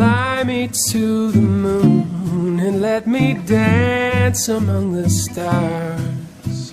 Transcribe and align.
Fly 0.00 0.44
me 0.44 0.70
to 0.92 1.30
the 1.30 1.42
moon 1.42 2.58
and 2.58 2.80
let 2.80 3.06
me 3.06 3.34
dance 3.34 4.48
among 4.48 4.94
the 4.94 5.10
stars. 5.10 6.72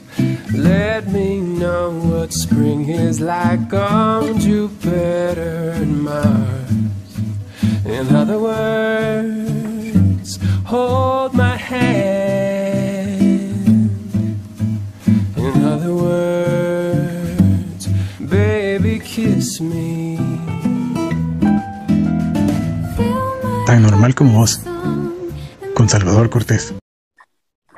Let 0.53 1.09
me 1.09 1.41
know 1.41 1.91
what 1.91 2.31
spring 2.31 2.87
is 2.87 3.19
like 3.19 3.73
on 3.73 4.39
Jupiter 4.39 5.73
and 5.75 6.05
Mars. 6.05 6.71
In 7.83 8.15
other 8.15 8.39
words, 8.39 10.39
hold 10.65 11.33
my 11.33 11.57
hand. 11.57 13.09
In 15.35 15.65
other 15.65 15.93
words, 15.93 17.87
baby, 18.21 18.99
kiss 18.99 19.59
me. 19.59 19.96
Como 24.15 24.39
vos, 24.39 24.61
con 25.73 25.89
Salvador 25.89 26.29
Cortés. 26.29 26.73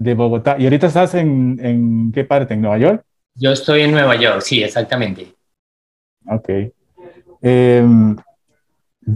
de 0.00 0.14
Bogotá. 0.14 0.56
¿Y 0.58 0.64
ahorita 0.64 0.86
estás 0.86 1.14
en, 1.14 1.60
en, 1.62 2.10
qué 2.12 2.24
parte? 2.24 2.54
¿En 2.54 2.62
Nueva 2.62 2.78
York? 2.78 3.04
Yo 3.34 3.52
estoy 3.52 3.82
en 3.82 3.92
Nueva 3.92 4.16
York, 4.16 4.40
sí, 4.40 4.62
exactamente. 4.62 5.34
Ok. 6.26 6.48
Eh, 7.42 7.84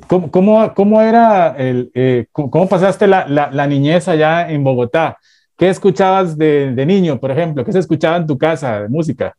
¿cómo, 0.07 0.31
cómo, 0.31 0.75
cómo, 0.75 1.01
era 1.01 1.57
el, 1.57 1.91
eh, 1.95 2.27
cómo 2.31 2.69
pasaste 2.69 3.07
la, 3.07 3.27
la, 3.27 3.51
la, 3.51 3.67
niñez 3.67 4.09
allá 4.09 4.51
en 4.51 4.63
Bogotá? 4.63 5.17
¿Qué 5.57 5.71
escuchabas 5.71 6.37
de, 6.37 6.73
de, 6.73 6.87
niño, 6.87 7.19
por 7.19 7.31
ejemplo? 7.31 7.65
¿Qué 7.65 7.73
se 7.73 7.79
escuchaba 7.79 8.19
en 8.19 8.27
tu 8.27 8.37
casa 8.37 8.83
de 8.83 8.89
música? 8.89 9.35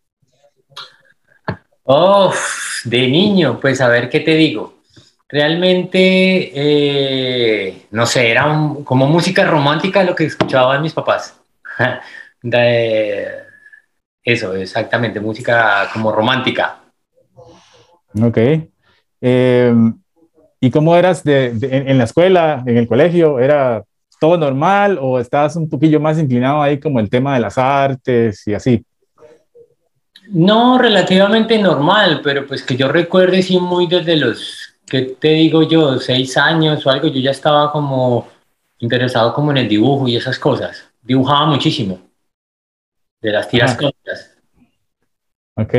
Oh, 1.84 2.34
de 2.86 3.08
niño, 3.08 3.60
pues 3.62 3.82
a 3.82 3.88
ver 3.88 4.10
qué 4.10 4.20
te 4.20 4.34
digo. 4.34 4.74
Realmente, 5.36 6.00
eh, 6.56 7.88
no 7.92 8.06
sé, 8.06 8.32
era 8.32 8.50
un, 8.50 8.86
como 8.86 9.06
música 9.06 9.44
romántica 9.44 10.02
lo 10.02 10.16
que 10.16 10.24
escuchaban 10.24 10.82
mis 10.82 10.94
papás. 10.94 11.38
de, 12.42 13.28
eso, 14.24 14.56
exactamente, 14.56 15.20
música 15.20 15.90
como 15.92 16.14
romántica. 16.14 16.80
Ok. 18.24 18.38
Eh, 19.20 19.76
¿Y 20.62 20.72
cómo 20.72 20.96
eras 20.96 21.22
de, 21.26 21.52
de, 21.52 21.68
en, 21.68 21.90
en, 21.90 21.98
la 21.98 22.06
escuela, 22.06 22.64
en 22.66 22.78
el 22.78 22.88
colegio? 22.88 23.38
¿Era 23.38 23.84
todo 24.22 24.38
normal 24.38 24.98
o 25.02 25.20
estabas 25.20 25.58
un 25.58 25.70
poquillo 25.70 26.00
más 26.00 26.18
inclinado 26.18 26.62
ahí 26.62 26.80
como 26.80 27.02
el 27.02 27.10
tema 27.10 27.34
de 27.34 27.42
las 27.42 27.58
artes 27.58 28.48
y 28.48 28.54
así? 28.54 28.86
No, 30.30 30.78
relativamente 30.78 31.58
normal, 31.58 32.22
pero 32.24 32.48
pues 32.48 32.64
que 32.64 32.78
yo 32.78 32.88
recuerde 32.88 33.42
sí 33.42 33.60
muy 33.60 33.88
desde 33.88 34.16
los 34.16 34.65
¿qué 34.88 35.02
te 35.20 35.30
digo 35.30 35.64
yo? 35.64 36.00
Seis 36.00 36.38
años 36.38 36.86
o 36.86 36.90
algo, 36.90 37.08
yo 37.08 37.20
ya 37.20 37.32
estaba 37.32 37.72
como 37.72 38.28
interesado 38.80 39.34
como 39.34 39.52
en 39.52 39.58
el 39.58 39.68
dibujo 39.68 40.08
y 40.08 40.16
esas 40.16 40.40
cosas. 40.40 40.86
Dibujaba 41.02 41.46
muchísimo. 41.48 42.00
De 43.22 43.32
las 43.32 43.48
tiras 43.50 43.74
ah. 43.74 43.78
cortas. 43.78 44.38
Ok. 45.56 45.74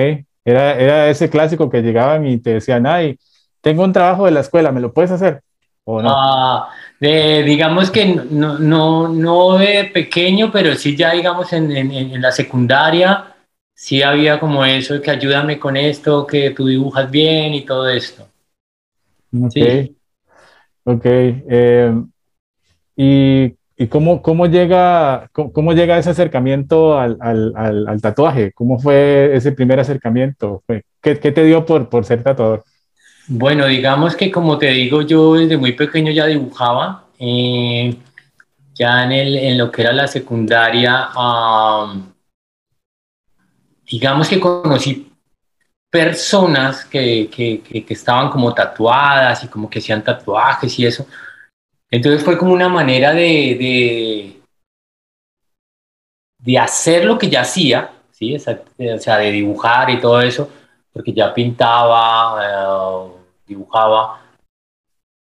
Era, 0.45 0.79
era 0.79 1.09
ese 1.09 1.29
clásico 1.29 1.69
que 1.69 1.83
llegaban 1.83 2.27
y 2.27 2.39
te 2.39 2.55
decían, 2.55 2.87
ay, 2.87 3.19
tengo 3.61 3.83
un 3.83 3.93
trabajo 3.93 4.27
de 4.27 4.31
la 4.31 4.41
escuela, 4.41 4.71
¿me 4.71 4.81
lo 4.81 4.93
puedes 4.93 5.11
hacer? 5.11 5.43
¿O 5.85 6.01
no? 6.01 6.09
Ah, 6.13 6.69
de, 7.01 7.43
digamos 7.43 7.91
que 7.91 8.07
no, 8.07 8.59
no, 8.59 9.09
no 9.09 9.59
de 9.59 9.91
pequeño, 9.93 10.51
pero 10.53 10.75
sí 10.77 10.97
ya 10.97 11.13
digamos 11.13 11.53
en, 11.53 11.71
en, 11.77 11.91
en 11.93 12.23
la 12.23 12.31
secundaria, 12.31 13.35
sí 13.75 14.03
había 14.03 14.39
como 14.41 14.65
eso, 14.65 15.01
que 15.03 15.11
ayúdame 15.11 15.59
con 15.59 15.77
esto, 15.77 16.27
que 16.27 16.51
tú 16.51 16.67
dibujas 16.67 17.11
bien 17.11 17.55
y 17.55 17.65
todo 17.65 17.89
esto. 17.89 18.29
Ok. 19.43 19.53
Sí. 19.53 19.97
Ok. 20.85 21.05
Eh, 21.05 21.95
¿Y, 22.97 23.55
y 23.77 23.87
cómo, 23.89 24.23
cómo, 24.23 24.47
llega, 24.47 25.29
cómo, 25.33 25.53
cómo, 25.53 25.73
llega 25.73 25.99
ese 25.99 26.11
acercamiento 26.11 26.99
al, 26.99 27.19
al, 27.21 27.53
al, 27.57 27.89
al, 27.89 28.01
tatuaje? 28.01 28.53
¿Cómo 28.53 28.79
fue 28.79 29.35
ese 29.35 29.53
primer 29.53 29.81
acercamiento? 29.81 30.63
¿Qué, 31.03 31.19
qué 31.19 31.33
te 31.33 31.45
dio 31.45 31.67
por, 31.67 31.89
por 31.89 32.05
ser 32.05 32.23
tatuador? 32.23 32.65
Bueno, 33.29 33.67
digamos 33.67 34.15
que 34.15 34.31
como 34.31 34.57
te 34.57 34.69
digo, 34.69 35.03
yo 35.03 35.35
desde 35.35 35.57
muy 35.57 35.73
pequeño 35.73 36.13
ya 36.13 36.27
dibujaba. 36.27 37.07
Eh, 37.19 37.97
ya 38.75 39.05
en, 39.05 39.13
el, 39.13 39.37
en, 39.37 39.59
lo 39.59 39.71
que 39.71 39.83
era 39.83 39.93
la 39.93 40.07
secundaria, 40.07 41.09
um, 41.17 42.13
digamos 43.91 44.29
que 44.29 44.39
conocí 44.39 45.11
personas 45.97 46.85
que, 46.85 47.31
que, 47.31 47.63
que, 47.63 47.95
estaban 47.95 48.29
como 48.29 48.53
tatuadas 48.53 49.43
y 49.45 49.49
como 49.49 49.71
que 49.71 49.79
hacían 49.79 50.05
tatuajes 50.05 50.79
y 50.79 50.85
eso. 50.85 51.07
Entonces 51.91 52.23
fue 52.23 52.37
como 52.37 52.53
una 52.53 52.69
manera 52.69 53.15
de, 53.15 53.57
de, 53.59 54.43
de 56.39 56.59
hacer 56.59 57.07
lo 57.07 57.17
que 57.17 57.31
ya 57.31 57.41
hacía, 57.41 57.93
¿sí? 58.11 58.37
o 58.37 58.39
sea, 58.39 59.17
de 59.17 59.31
dibujar 59.31 59.89
y 59.89 59.99
todo 59.99 60.21
eso, 60.21 60.51
porque 60.93 61.15
ya 61.15 61.33
pintaba, 61.33 62.43
eh, 62.45 63.11
dibujaba. 63.47 64.21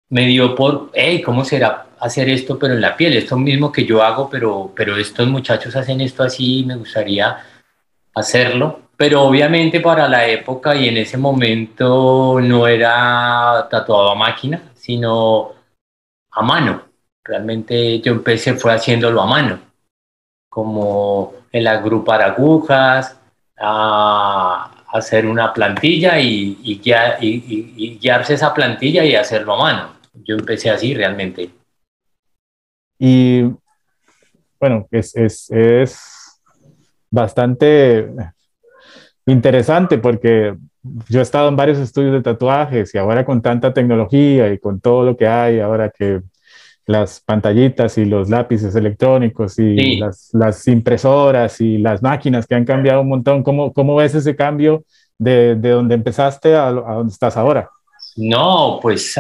Me 0.10 0.28
dio 0.28 0.54
por, 0.54 0.92
hey, 0.94 1.24
¿cómo 1.24 1.44
será 1.44 1.88
hacer 2.00 2.30
esto 2.30 2.60
pero 2.60 2.76
en 2.76 2.82
la 2.82 2.96
piel? 2.96 3.18
Esto 3.18 3.36
mismo 3.36 3.72
que 3.72 3.84
yo 3.84 4.04
hago, 4.04 4.30
pero, 4.30 4.72
pero 4.76 4.96
estos 4.96 5.28
muchachos 5.28 5.76
hacen 5.76 6.02
esto 6.02 6.22
así, 6.22 6.64
me 6.68 6.76
gustaría 6.76 7.40
hacerlo 8.14 8.91
pero 9.02 9.24
obviamente 9.24 9.80
para 9.80 10.08
la 10.08 10.28
época 10.28 10.76
y 10.76 10.88
en 10.88 10.98
ese 10.98 11.18
momento 11.18 12.40
no 12.40 12.68
era 12.68 13.68
tatuado 13.68 14.12
a 14.12 14.16
máquina, 14.16 14.62
sino 14.76 15.54
a 16.30 16.42
mano. 16.44 16.84
Realmente 17.24 18.00
yo 18.00 18.12
empecé 18.12 18.54
fue 18.54 18.72
haciéndolo 18.72 19.20
a 19.20 19.26
mano, 19.26 19.60
como 20.48 21.34
el 21.52 21.66
agrupar 21.66 22.22
agujas, 22.22 23.20
a 23.58 24.72
hacer 24.94 25.26
una 25.26 25.52
plantilla 25.52 26.20
y, 26.20 26.60
y, 26.62 26.78
guiar, 26.78 27.18
y, 27.24 27.74
y, 27.76 27.98
guiarse 27.98 28.36
esa 28.36 28.54
plantilla 28.54 29.04
y 29.04 29.16
hacerlo 29.16 29.54
a 29.54 29.58
mano. 29.58 29.94
Yo 30.14 30.36
empecé 30.36 30.70
así 30.70 30.94
realmente. 30.94 31.50
Y 33.00 33.46
bueno, 34.60 34.88
es, 34.92 35.16
es, 35.16 35.50
es 35.50 36.40
bastante 37.10 38.08
interesante 39.26 39.98
porque 39.98 40.56
yo 41.10 41.20
he 41.20 41.24
estado 41.24 41.50
en 41.50 41.56
varios 41.56 41.78
estudios 41.78 42.14
de 42.14 42.22
tatuajes 42.22 42.94
y 42.94 42.98
ahora 42.98 43.26
con 43.26 43.42
tanta 43.42 43.74
tecnología 43.74 44.52
y 44.52 44.60
con 44.60 44.80
todo 44.80 45.04
lo 45.04 45.16
que 45.16 45.28
hay, 45.28 45.60
ahora 45.60 45.90
que 45.90 46.22
las 46.88 47.22
pantallitas 47.22 47.98
y 47.98 48.06
los 48.06 48.30
lápices 48.30 48.76
electrónicos 48.76 49.60
y 49.60 49.78
sí. 49.78 49.98
las, 49.98 50.30
las, 50.34 50.68
impresoras 50.68 51.62
y 51.62 51.78
las 51.78 52.02
máquinas 52.02 52.48
que 52.48 52.56
han 52.56 52.66
cambiado 52.66 53.02
un 53.02 53.10
montón, 53.10 53.44
¿cómo, 53.44 53.72
cómo 53.72 53.96
ves 53.96 54.16
ese 54.16 54.36
cambio 54.36 54.84
de, 55.18 55.56
de 55.56 55.70
donde 55.70 55.96
empezaste 55.96 56.56
a, 56.56 56.68
a, 56.68 56.72
donde 56.72 57.14
estás 57.14 57.38
ahora? 57.38 57.70
No, 58.18 58.80
pues 58.82 59.16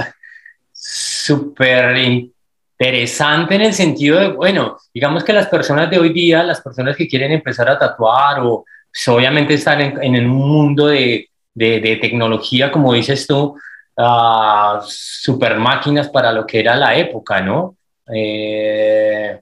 súper 0.73 1.95
interesante 1.97 3.55
en 3.55 3.61
el 3.61 3.73
sentido 3.73 4.19
de, 4.19 4.29
bueno, 4.29 4.77
digamos 4.93 5.23
que 5.23 5.31
las 5.31 5.47
personas 5.47 5.89
de 5.89 5.99
hoy 5.99 6.11
día, 6.11 6.43
las 6.43 6.61
personas 6.61 6.97
que 6.97 7.07
quieren 7.07 7.31
empezar 7.31 7.69
a 7.69 7.77
tatuar 7.77 8.39
o 8.41 8.65
pues 8.91 9.07
obviamente 9.07 9.53
están 9.53 9.81
en, 9.81 10.15
en 10.15 10.29
un 10.29 10.37
mundo 10.37 10.87
de, 10.87 11.29
de, 11.53 11.79
de, 11.79 11.95
tecnología, 11.97 12.71
como 12.71 12.93
dices 12.93 13.25
tú, 13.25 13.55
ah, 13.97 14.81
super 14.85 15.57
máquinas 15.57 16.09
para 16.09 16.31
lo 16.31 16.45
que 16.45 16.59
era 16.59 16.75
la 16.75 16.95
época, 16.95 17.41
¿no? 17.41 17.77
Eh, 18.13 19.39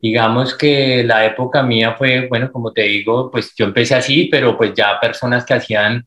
digamos 0.00 0.54
que 0.56 1.04
la 1.04 1.26
época 1.26 1.62
mía 1.62 1.94
fue, 1.96 2.26
bueno, 2.28 2.50
como 2.50 2.72
te 2.72 2.82
digo, 2.82 3.30
pues 3.30 3.52
yo 3.54 3.66
empecé 3.66 3.94
así, 3.94 4.28
pero 4.30 4.56
pues 4.56 4.72
ya 4.74 4.98
personas 4.98 5.44
que 5.44 5.54
hacían, 5.54 6.06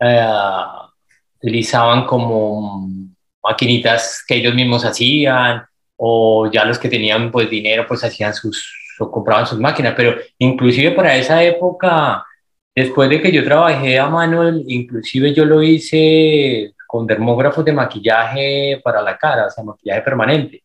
eh, 0.00 0.26
utilizaban 1.36 2.06
como 2.06 2.88
maquinitas 3.42 4.24
que 4.26 4.36
ellos 4.36 4.54
mismos 4.54 4.84
hacían, 4.84 5.64
o 5.96 6.50
ya 6.50 6.64
los 6.64 6.78
que 6.78 6.88
tenían 6.88 7.30
pues 7.30 7.48
dinero 7.50 7.86
pues 7.86 8.02
hacían 8.02 8.34
sus, 8.34 8.79
o 9.00 9.10
compraban 9.10 9.46
sus 9.46 9.58
máquinas, 9.58 9.94
pero 9.96 10.14
inclusive 10.38 10.92
para 10.92 11.16
esa 11.16 11.42
época, 11.42 12.24
después 12.74 13.08
de 13.08 13.20
que 13.20 13.32
yo 13.32 13.42
trabajé 13.42 13.98
a 13.98 14.08
mano, 14.08 14.48
inclusive 14.48 15.32
yo 15.32 15.44
lo 15.44 15.62
hice 15.62 16.74
con 16.86 17.06
dermógrafos 17.06 17.64
de 17.64 17.72
maquillaje 17.72 18.80
para 18.84 19.00
la 19.00 19.16
cara, 19.16 19.46
o 19.46 19.50
sea, 19.50 19.64
maquillaje 19.64 20.02
permanente. 20.02 20.62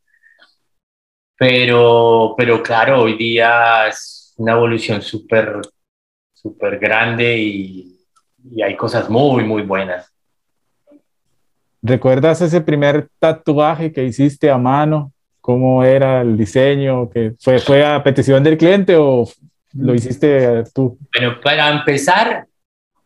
Pero, 1.38 2.34
pero 2.38 2.62
claro, 2.62 3.04
hoy 3.04 3.18
día 3.18 3.88
es 3.88 4.34
una 4.38 4.54
evolución 4.54 5.02
súper, 5.02 5.62
súper 6.34 6.78
grande 6.78 7.38
y, 7.38 8.00
y 8.52 8.62
hay 8.62 8.76
cosas 8.76 9.10
muy, 9.10 9.44
muy 9.44 9.62
buenas. 9.62 10.12
¿Recuerdas 11.82 12.42
ese 12.42 12.62
primer 12.62 13.10
tatuaje 13.20 13.92
que 13.92 14.04
hiciste 14.04 14.50
a 14.50 14.58
mano? 14.58 15.14
¿Cómo 15.46 15.84
era 15.84 16.22
el 16.22 16.36
diseño? 16.36 17.08
¿Que 17.08 17.34
fue, 17.40 17.60
¿Fue 17.60 17.86
a 17.86 18.02
petición 18.02 18.44
del 18.44 18.58
cliente 18.58 18.96
o 18.96 19.30
lo 19.74 19.94
hiciste 19.94 20.64
tú? 20.74 20.98
Bueno, 21.14 21.40
para 21.40 21.70
empezar, 21.70 22.48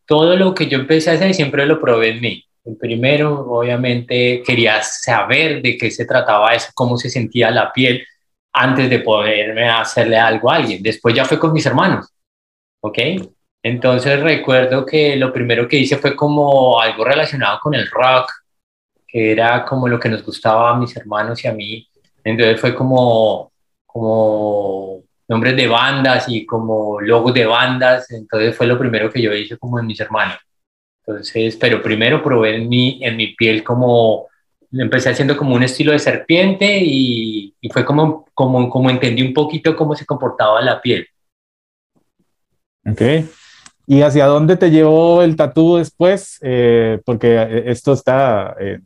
todo 0.06 0.38
lo 0.38 0.54
que 0.54 0.68
yo 0.68 0.78
empecé 0.78 1.10
a 1.10 1.14
hacer 1.16 1.34
siempre 1.34 1.66
lo 1.66 1.82
probé 1.82 2.12
en 2.12 2.22
mí. 2.22 2.46
El 2.64 2.78
primero, 2.78 3.42
obviamente, 3.42 4.42
quería 4.48 4.82
saber 4.82 5.62
de 5.62 5.76
qué 5.78 5.92
se 5.92 6.06
trataba 6.06 6.54
eso, 6.54 6.70
cómo 6.74 6.96
se 6.96 7.10
sentía 7.10 7.52
la 7.52 7.74
piel 7.74 8.08
antes 8.54 8.90
de 8.90 9.00
poderme 9.00 9.68
hacerle 9.68 10.16
algo 10.16 10.50
a 10.50 10.56
alguien. 10.56 10.82
Después 10.82 11.14
ya 11.14 11.26
fue 11.26 11.38
con 11.38 11.52
mis 11.52 11.66
hermanos, 11.66 12.08
¿ok? 12.80 13.00
Entonces 13.62 14.18
recuerdo 14.22 14.86
que 14.86 15.18
lo 15.18 15.34
primero 15.34 15.68
que 15.68 15.76
hice 15.76 15.98
fue 15.98 16.16
como 16.16 16.80
algo 16.80 17.04
relacionado 17.04 17.60
con 17.60 17.76
el 17.76 17.86
rock, 17.92 18.32
que 19.06 19.34
era 19.34 19.66
como 19.66 19.90
lo 19.90 20.00
que 20.00 20.08
nos 20.08 20.24
gustaba 20.24 20.70
a 20.70 20.78
mis 20.78 20.96
hermanos 20.96 21.44
y 21.44 21.50
a 21.50 21.52
mí. 21.52 21.89
Entonces 22.24 22.60
fue 22.60 22.76
como, 22.76 23.52
como 23.86 25.02
nombres 25.28 25.56
de 25.56 25.68
bandas 25.68 26.26
y 26.28 26.46
como 26.46 27.00
logos 27.02 27.34
de 27.34 27.46
bandas. 27.46 28.12
Entonces 28.12 28.56
fue 28.56 28.68
lo 28.68 28.78
primero 28.78 29.12
que 29.12 29.22
yo 29.22 29.34
hice 29.34 29.58
como 29.58 29.80
en 29.80 29.88
mis 29.88 30.00
hermanos. 30.00 30.38
Entonces, 31.06 31.56
pero 31.56 31.82
primero 31.82 32.22
probé 32.22 32.56
en 32.56 32.70
mi, 32.70 33.00
en 33.04 33.18
mi 33.18 33.34
piel 33.36 33.64
como, 33.64 34.28
empecé 34.72 35.10
haciendo 35.10 35.36
como 35.36 35.56
un 35.56 35.64
estilo 35.64 35.92
de 35.92 36.00
serpiente 36.00 36.80
y, 36.84 37.56
y 37.60 37.70
fue 37.70 37.84
como, 37.84 38.26
como, 38.34 38.70
como 38.70 38.90
entendí 38.90 39.22
un 39.22 39.34
poquito 39.34 39.76
cómo 39.76 39.96
se 39.96 40.06
comportaba 40.06 40.62
la 40.62 40.82
piel. 40.82 41.08
Ok. 42.86 43.02
¿Y 43.88 44.04
hacia 44.04 44.28
dónde 44.28 44.56
te 44.56 44.70
llevó 44.70 45.24
el 45.24 45.36
tatú 45.36 45.78
después? 45.78 46.38
Eh, 46.44 47.02
porque 47.06 47.64
esto 47.66 47.94
está, 47.94 48.56
eh, 48.60 48.80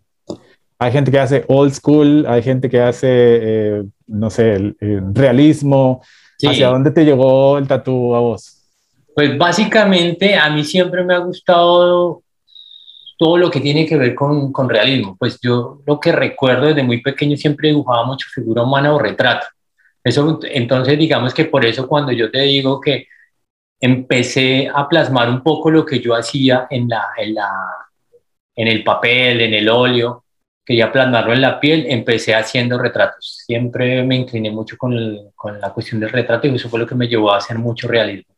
hay 0.83 0.91
gente 0.91 1.11
que 1.11 1.19
hace 1.19 1.45
old 1.47 1.73
school, 1.73 2.25
hay 2.27 2.43
gente 2.43 2.69
que 2.69 2.81
hace, 2.81 3.07
eh, 3.09 3.83
no 4.07 4.29
sé, 4.29 4.55
el, 4.55 4.77
el 4.81 5.15
realismo. 5.15 6.01
Sí. 6.37 6.47
¿Hacia 6.47 6.67
dónde 6.67 6.91
te 6.91 7.05
llegó 7.05 7.57
el 7.57 7.67
tatú 7.67 8.13
a 8.13 8.19
vos? 8.19 8.61
Pues 9.15 9.37
básicamente 9.37 10.35
a 10.35 10.49
mí 10.49 10.63
siempre 10.65 11.03
me 11.05 11.13
ha 11.13 11.19
gustado 11.19 12.21
todo 13.17 13.37
lo 13.37 13.49
que 13.49 13.61
tiene 13.61 13.85
que 13.85 13.95
ver 13.95 14.13
con, 14.13 14.51
con, 14.51 14.67
realismo. 14.67 15.15
Pues 15.17 15.39
yo 15.41 15.79
lo 15.85 15.99
que 15.99 16.11
recuerdo 16.11 16.65
desde 16.65 16.83
muy 16.83 17.01
pequeño 17.01 17.37
siempre 17.37 17.69
dibujaba 17.69 18.05
mucho 18.05 18.27
figura 18.33 18.63
humana 18.63 18.93
o 18.93 18.99
retrato. 18.99 19.47
Eso, 20.03 20.39
entonces 20.43 20.99
digamos 20.99 21.33
que 21.33 21.45
por 21.45 21.63
eso 21.63 21.87
cuando 21.87 22.11
yo 22.11 22.29
te 22.29 22.41
digo 22.41 22.81
que 22.81 23.07
empecé 23.79 24.69
a 24.73 24.89
plasmar 24.89 25.29
un 25.29 25.41
poco 25.41 25.71
lo 25.71 25.85
que 25.85 26.01
yo 26.01 26.13
hacía 26.13 26.67
en, 26.69 26.89
la, 26.89 27.11
en, 27.15 27.35
la, 27.35 27.49
en 28.55 28.67
el 28.67 28.83
papel, 28.83 29.39
en 29.39 29.53
el 29.53 29.69
óleo, 29.69 30.22
quería 30.65 30.91
plasmarlo 30.91 31.33
en 31.33 31.41
la 31.41 31.59
piel, 31.59 31.85
empecé 31.89 32.35
haciendo 32.35 32.77
retratos. 32.77 33.43
Siempre 33.45 34.03
me 34.03 34.15
incliné 34.15 34.51
mucho 34.51 34.77
con, 34.77 34.93
el, 34.93 35.29
con 35.35 35.59
la 35.59 35.71
cuestión 35.71 35.99
del 35.99 36.09
retrato 36.09 36.47
y 36.47 36.55
eso 36.55 36.69
fue 36.69 36.79
lo 36.79 36.87
que 36.87 36.95
me 36.95 37.07
llevó 37.07 37.31
a 37.33 37.37
hacer 37.37 37.57
mucho 37.57 37.87
realismo. 37.87 38.33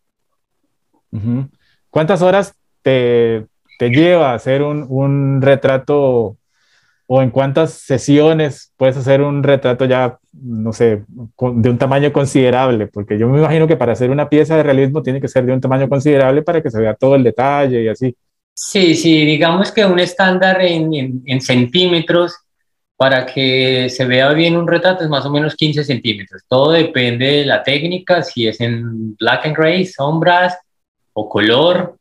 ¿Cuántas 1.89 2.21
horas 2.21 2.53
te, 2.81 3.45
te 3.79 3.89
lleva 3.89 4.33
hacer 4.33 4.61
un, 4.63 4.85
un, 4.89 5.41
retrato 5.41 6.35
o 7.07 7.21
en 7.21 7.29
cuántas 7.29 7.71
sesiones 7.71 8.73
puedes 8.75 8.97
hacer 8.97 9.21
un 9.21 9.41
retrato 9.41 9.85
ya, 9.85 10.17
no 10.33 10.73
sé, 10.73 11.05
con, 11.35 11.61
de 11.61 11.69
un 11.69 11.77
tamaño 11.77 12.11
considerable? 12.11 12.87
Porque 12.87 13.17
yo 13.17 13.29
me 13.29 13.39
imagino 13.39 13.65
que 13.65 13.77
para 13.77 13.93
hacer 13.93 14.09
una 14.09 14.27
pieza 14.27 14.57
de 14.57 14.63
realismo 14.63 15.03
tiene 15.03 15.21
que 15.21 15.29
ser 15.29 15.45
de 15.45 15.53
un 15.53 15.61
tamaño 15.61 15.87
considerable 15.87 16.41
para 16.41 16.61
que 16.61 16.69
se 16.69 16.81
vea 16.81 16.95
todo 16.95 17.15
el 17.15 17.23
detalle 17.23 17.83
y 17.83 17.87
así. 17.87 18.13
Sí, 18.57 18.95
sí, 18.95 19.25
digamos 19.25 19.71
que 19.71 19.85
un 19.85 19.99
estándar 19.99 20.61
en, 20.61 20.93
en, 20.93 21.21
en 21.25 21.41
centímetros 21.41 22.33
para 22.95 23.25
que 23.25 23.89
se 23.89 24.05
vea 24.05 24.29
bien 24.29 24.55
un 24.55 24.67
retrato 24.67 25.03
es 25.03 25.09
más 25.09 25.25
o 25.25 25.29
menos 25.29 25.55
15 25.55 25.83
centímetros. 25.83 26.43
Todo 26.47 26.71
depende 26.71 27.25
de 27.25 27.45
la 27.45 27.61
técnica, 27.63 28.23
si 28.23 28.47
es 28.47 28.61
en 28.61 29.15
black 29.17 29.45
and 29.47 29.57
gray, 29.57 29.85
sombras 29.85 30.57
o 31.13 31.27
color, 31.27 31.97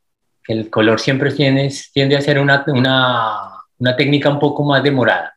el 0.46 0.70
color 0.70 1.00
siempre 1.00 1.32
tiende, 1.32 1.72
tiende 1.92 2.16
a 2.16 2.20
ser 2.20 2.38
una, 2.38 2.64
una, 2.68 3.96
técnica 3.96 4.28
un 4.28 4.38
poco 4.38 4.62
más 4.64 4.82
demorada. 4.82 5.34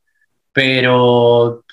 Pero 0.54 1.64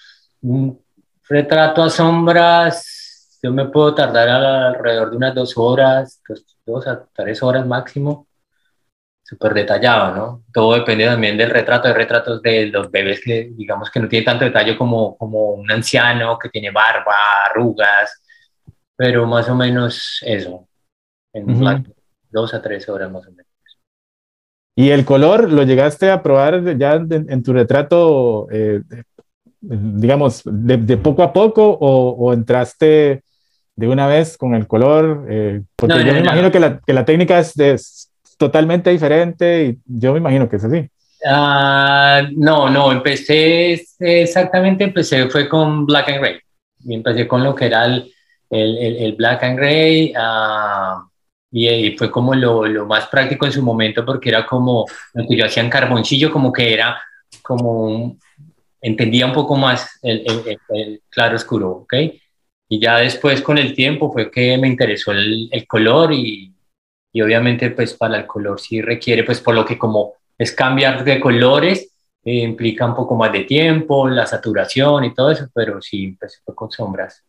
un 0.42 0.80
retrato 1.28 1.82
a 1.82 1.90
sombras, 1.90 3.38
yo 3.42 3.52
me 3.52 3.66
puedo 3.66 3.94
tardar 3.94 4.28
alrededor 4.28 5.10
de 5.10 5.16
unas 5.16 5.34
dos 5.34 5.52
horas, 5.58 6.22
dos 6.64 6.86
a 6.86 7.04
tres 7.12 7.42
horas 7.42 7.66
máximo 7.66 8.26
súper 9.34 9.54
detallado, 9.54 10.16
¿no? 10.16 10.42
Todo 10.52 10.74
depende 10.74 11.04
también 11.06 11.36
del 11.36 11.50
retrato, 11.50 11.88
de 11.88 11.94
retratos 11.94 12.40
de 12.40 12.66
los 12.66 12.90
bebés 12.90 13.20
que 13.22 13.50
digamos 13.52 13.90
que 13.90 14.00
no 14.00 14.08
tiene 14.08 14.24
tanto 14.24 14.44
detalle 14.44 14.76
como, 14.76 15.16
como 15.16 15.50
un 15.50 15.70
anciano 15.70 16.38
que 16.38 16.48
tiene 16.48 16.70
barba, 16.70 17.14
arrugas, 17.46 18.22
pero 18.96 19.26
más 19.26 19.48
o 19.48 19.54
menos 19.54 20.20
eso, 20.24 20.68
en 21.32 21.50
uh 21.50 21.54
-huh. 21.54 21.94
dos 22.30 22.54
a 22.54 22.62
tres 22.62 22.88
horas 22.88 23.10
más 23.10 23.26
o 23.26 23.30
menos. 23.30 23.46
¿Y 24.76 24.90
el 24.90 25.04
color 25.04 25.52
lo 25.52 25.62
llegaste 25.62 26.10
a 26.10 26.22
probar 26.22 26.76
ya 26.76 26.94
en, 26.94 27.26
en 27.28 27.42
tu 27.42 27.52
retrato, 27.52 28.48
eh, 28.50 28.80
digamos, 29.60 30.42
de, 30.44 30.78
de, 30.78 30.96
poco 30.96 31.22
a 31.22 31.32
poco 31.32 31.64
o, 31.68 32.10
o, 32.10 32.32
entraste 32.32 33.22
de 33.76 33.88
una 33.88 34.08
vez 34.08 34.36
con 34.36 34.54
el 34.54 34.66
color? 34.66 35.26
Eh, 35.28 35.62
porque 35.76 35.94
no, 35.94 36.00
yo 36.00 36.06
no, 36.06 36.12
me 36.14 36.20
no. 36.20 36.26
imagino 36.26 36.50
que 36.50 36.60
la, 36.60 36.80
que 36.84 36.92
la 36.92 37.04
técnica 37.04 37.38
es 37.38 37.54
de 37.54 37.78
totalmente 38.36 38.90
diferente 38.90 39.64
y 39.64 39.78
yo 39.86 40.12
me 40.12 40.18
imagino 40.18 40.48
que 40.48 40.56
es 40.56 40.64
así. 40.64 40.88
Uh, 41.26 42.28
no, 42.36 42.68
no, 42.68 42.92
empecé 42.92 43.82
exactamente, 43.98 44.84
empecé 44.84 45.28
fue 45.28 45.48
con 45.48 45.86
Black 45.86 46.08
and 46.08 46.18
Gray. 46.18 46.38
Y 46.84 46.94
empecé 46.94 47.26
con 47.26 47.42
lo 47.42 47.54
que 47.54 47.66
era 47.66 47.86
el, 47.86 48.12
el, 48.50 48.96
el 48.96 49.12
Black 49.14 49.42
and 49.42 49.58
Gray 49.58 50.12
uh, 50.16 51.08
y, 51.50 51.68
y, 51.68 51.96
fue 51.96 52.10
como 52.10 52.34
lo, 52.34 52.66
lo, 52.66 52.84
más 52.84 53.06
práctico 53.06 53.46
en 53.46 53.52
su 53.52 53.62
momento 53.62 54.04
porque 54.04 54.28
era 54.28 54.44
como 54.44 54.84
lo 55.14 55.26
que 55.26 55.36
yo 55.36 55.46
hacía 55.46 55.62
en 55.62 55.70
carboncillo, 55.70 56.30
como 56.30 56.52
que 56.52 56.74
era 56.74 57.00
como 57.42 57.84
un, 57.84 58.20
entendía 58.80 59.26
un 59.26 59.32
poco 59.32 59.56
más 59.56 59.98
el, 60.02 60.24
el 60.68 61.00
claro 61.08 61.36
oscuro, 61.36 61.70
¿ok? 61.70 61.94
Y 62.68 62.80
ya 62.80 62.98
después 62.98 63.40
con 63.42 63.58
el 63.58 63.74
tiempo 63.74 64.12
fue 64.12 64.30
que 64.30 64.56
me 64.58 64.68
interesó 64.68 65.12
el, 65.12 65.48
color 65.68 66.12
y, 66.12 66.53
y 67.14 67.22
obviamente 67.22 67.70
pues 67.70 67.94
para 67.94 68.18
el 68.18 68.26
color 68.26 68.60
sí 68.60 68.82
requiere, 68.82 69.22
pues 69.22 69.40
por 69.40 69.54
lo 69.54 69.64
que 69.64 69.78
como 69.78 70.14
es 70.36 70.52
cambiar 70.52 71.04
de 71.04 71.20
colores, 71.20 71.92
eh, 72.24 72.42
implica 72.42 72.84
un 72.84 72.96
poco 72.96 73.14
más 73.14 73.32
de 73.32 73.44
tiempo, 73.44 74.08
la 74.08 74.26
saturación 74.26 75.04
y 75.04 75.14
todo 75.14 75.30
eso, 75.30 75.48
pero 75.54 75.80
sí, 75.80 76.16
pues 76.18 76.42
fue 76.44 76.54
con 76.56 76.72
sombras. 76.72 77.24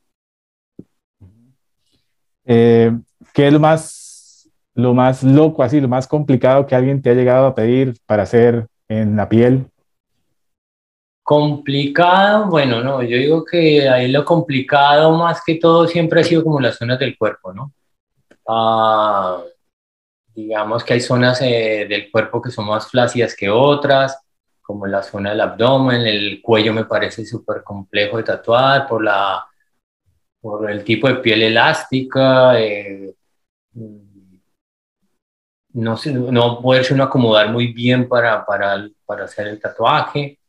Eh, 2.45 2.91
¿Qué 3.31 3.47
es 3.47 3.53
lo 3.53 3.59
más, 3.59 4.49
lo 4.73 4.95
más 4.95 5.23
loco, 5.23 5.61
así, 5.61 5.79
lo 5.79 5.87
más 5.87 6.07
complicado 6.07 6.65
que 6.65 6.73
alguien 6.73 6.99
te 6.99 7.11
ha 7.11 7.13
llegado 7.13 7.45
a 7.45 7.53
pedir 7.53 7.93
para 8.07 8.23
hacer 8.23 8.65
en 8.89 9.15
la 9.15 9.29
piel? 9.29 9.67
Complicado, 11.21 12.47
bueno, 12.47 12.81
no, 12.81 13.03
yo 13.03 13.17
digo 13.17 13.45
que 13.45 13.87
ahí 13.87 14.11
lo 14.11 14.25
complicado 14.25 15.15
más 15.15 15.43
que 15.45 15.55
todo 15.55 15.87
siempre 15.87 16.21
ha 16.21 16.23
sido 16.23 16.43
como 16.43 16.59
las 16.59 16.75
zonas 16.77 16.97
del 16.97 17.15
cuerpo, 17.15 17.53
¿no? 17.53 17.71
Ah, 18.47 19.43
digamos 20.35 20.83
que 20.83 20.93
hay 20.93 21.01
zonas 21.01 21.41
eh, 21.41 21.85
del 21.87 22.11
cuerpo 22.11 22.41
que 22.41 22.51
son 22.51 22.67
más 22.67 22.87
flácidas 22.89 23.35
que 23.35 23.49
otras, 23.49 24.19
como 24.61 24.87
la 24.87 25.03
zona 25.03 25.29
del 25.29 25.41
abdomen, 25.41 26.01
el 26.01 26.41
cuello 26.41 26.73
me 26.73 26.85
parece 26.85 27.25
súper 27.25 27.63
complejo 27.63 28.17
de 28.17 28.23
tatuar 28.23 28.87
por, 28.87 29.03
la, 29.03 29.45
por 30.41 30.69
el 30.69 30.83
tipo 30.83 31.07
de 31.07 31.15
piel 31.15 31.43
elástica. 31.43 32.59
Eh, 32.59 33.13
no, 35.73 35.95
sé, 35.97 36.11
no 36.13 36.61
poderse 36.61 36.93
uno 36.93 37.03
acomodar 37.03 37.51
muy 37.51 37.73
bien 37.73 38.09
para, 38.09 38.43
para, 38.43 38.89
para 39.05 39.25
hacer 39.25 39.47
el 39.47 39.59
tatuaje. 39.59 40.39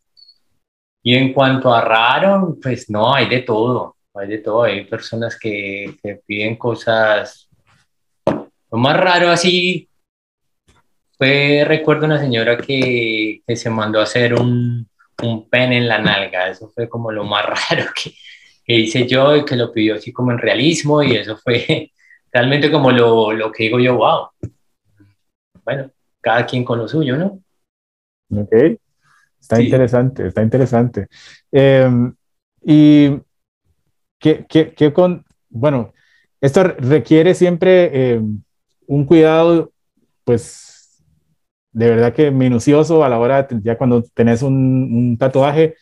Y 1.02 1.14
en 1.14 1.32
cuanto 1.32 1.72
a 1.72 1.82
raro, 1.82 2.56
pues 2.60 2.88
no, 2.90 3.14
hay 3.14 3.28
de 3.28 3.42
todo, 3.42 3.96
hay 4.14 4.28
de 4.28 4.38
todo. 4.38 4.62
Hay 4.62 4.86
personas 4.86 5.38
que, 5.38 5.94
que 6.02 6.22
piden 6.26 6.56
cosas. 6.56 7.48
Lo 8.70 8.78
más 8.78 8.96
raro 8.96 9.30
así 9.30 9.88
fue, 11.16 11.64
recuerdo 11.66 12.06
una 12.06 12.20
señora 12.20 12.56
que, 12.58 13.42
que 13.46 13.56
se 13.56 13.70
mandó 13.70 14.00
a 14.00 14.04
hacer 14.04 14.34
un, 14.34 14.88
un 15.22 15.48
pen 15.48 15.72
en 15.72 15.88
la 15.88 15.98
nalga. 15.98 16.48
Eso 16.48 16.68
fue 16.68 16.88
como 16.88 17.10
lo 17.10 17.24
más 17.24 17.44
raro 17.70 17.86
que, 17.94 18.12
que 18.64 18.74
hice 18.74 19.06
yo 19.06 19.36
y 19.36 19.44
que 19.44 19.56
lo 19.56 19.72
pidió 19.72 19.94
así 19.94 20.12
como 20.12 20.32
en 20.32 20.38
realismo 20.38 21.02
y 21.02 21.16
eso 21.16 21.36
fue 21.36 21.92
realmente 22.32 22.70
como 22.70 22.90
lo, 22.90 23.32
lo 23.32 23.52
que 23.52 23.64
digo 23.64 23.78
yo, 23.78 23.96
wow. 23.96 24.28
Bueno, 25.64 25.90
cada 26.20 26.44
quien 26.46 26.64
con 26.64 26.78
lo 26.78 26.88
suyo, 26.88 27.16
¿no? 27.16 27.40
Ok, 28.30 28.52
está 29.40 29.62
interesante, 29.62 30.26
está 30.26 30.42
interesante. 30.42 31.06
Em, 31.52 32.14
y 32.62 33.10
¿qué, 34.18 34.44
qué, 34.48 34.74
qué, 34.74 34.92
con, 34.92 35.24
bueno, 35.48 35.92
esto 36.40 36.64
requiere 36.64 37.34
siempre 37.34 38.14
em, 38.14 38.42
un 38.86 39.04
cuidado, 39.04 39.72
pues, 40.24 41.04
de 41.72 41.90
verdad 41.90 42.14
que 42.14 42.30
minucioso 42.30 43.04
a 43.04 43.08
la 43.08 43.18
hora, 43.18 43.42
de, 43.44 43.60
ya 43.62 43.76
cuando 43.78 44.02
tenés 44.14 44.42
un, 44.42 44.54
un 44.54 45.18
tatuaje, 45.18 45.74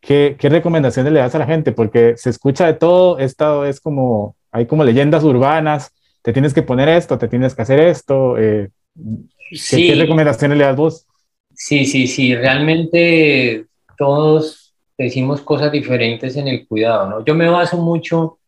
¿qué, 0.00 0.36
¿qué, 0.38 0.48
recomendaciones 0.48 1.12
le 1.12 1.20
das 1.20 1.34
a 1.34 1.38
la 1.38 1.46
gente? 1.46 1.72
Porque 1.72 2.16
se 2.16 2.30
escucha 2.30 2.66
de 2.66 2.74
todo, 2.74 3.18
esto 3.18 3.64
es 3.64 3.80
como, 3.80 4.36
hay 4.50 4.66
como 4.66 4.84
leyendas 4.84 5.24
urbanas, 5.24 5.92
te 6.22 6.32
tienes 6.32 6.52
que 6.52 6.62
poner 6.62 6.88
esto, 6.88 7.18
te 7.18 7.28
tienes 7.28 7.54
que 7.54 7.62
hacer 7.62 7.80
esto. 7.80 8.36
Eh, 8.38 8.70
¿qué, 8.94 9.56
Sí. 9.56 9.86
¿Qué 9.86 9.94
recomendaciones 9.94 10.58
le 10.58 10.64
das 10.64 10.76
vos? 10.76 11.06
Sí, 11.54 11.86
sí, 11.86 12.06
sí, 12.06 12.34
realmente 12.34 13.66
todos 13.96 14.74
decimos 14.98 15.40
cosas 15.40 15.72
diferentes 15.72 16.36
en 16.36 16.48
el 16.48 16.66
cuidado, 16.66 17.08
¿no? 17.08 17.24
Yo 17.24 17.34
me 17.34 17.48
baso 17.48 17.76
mucho, 17.76 18.38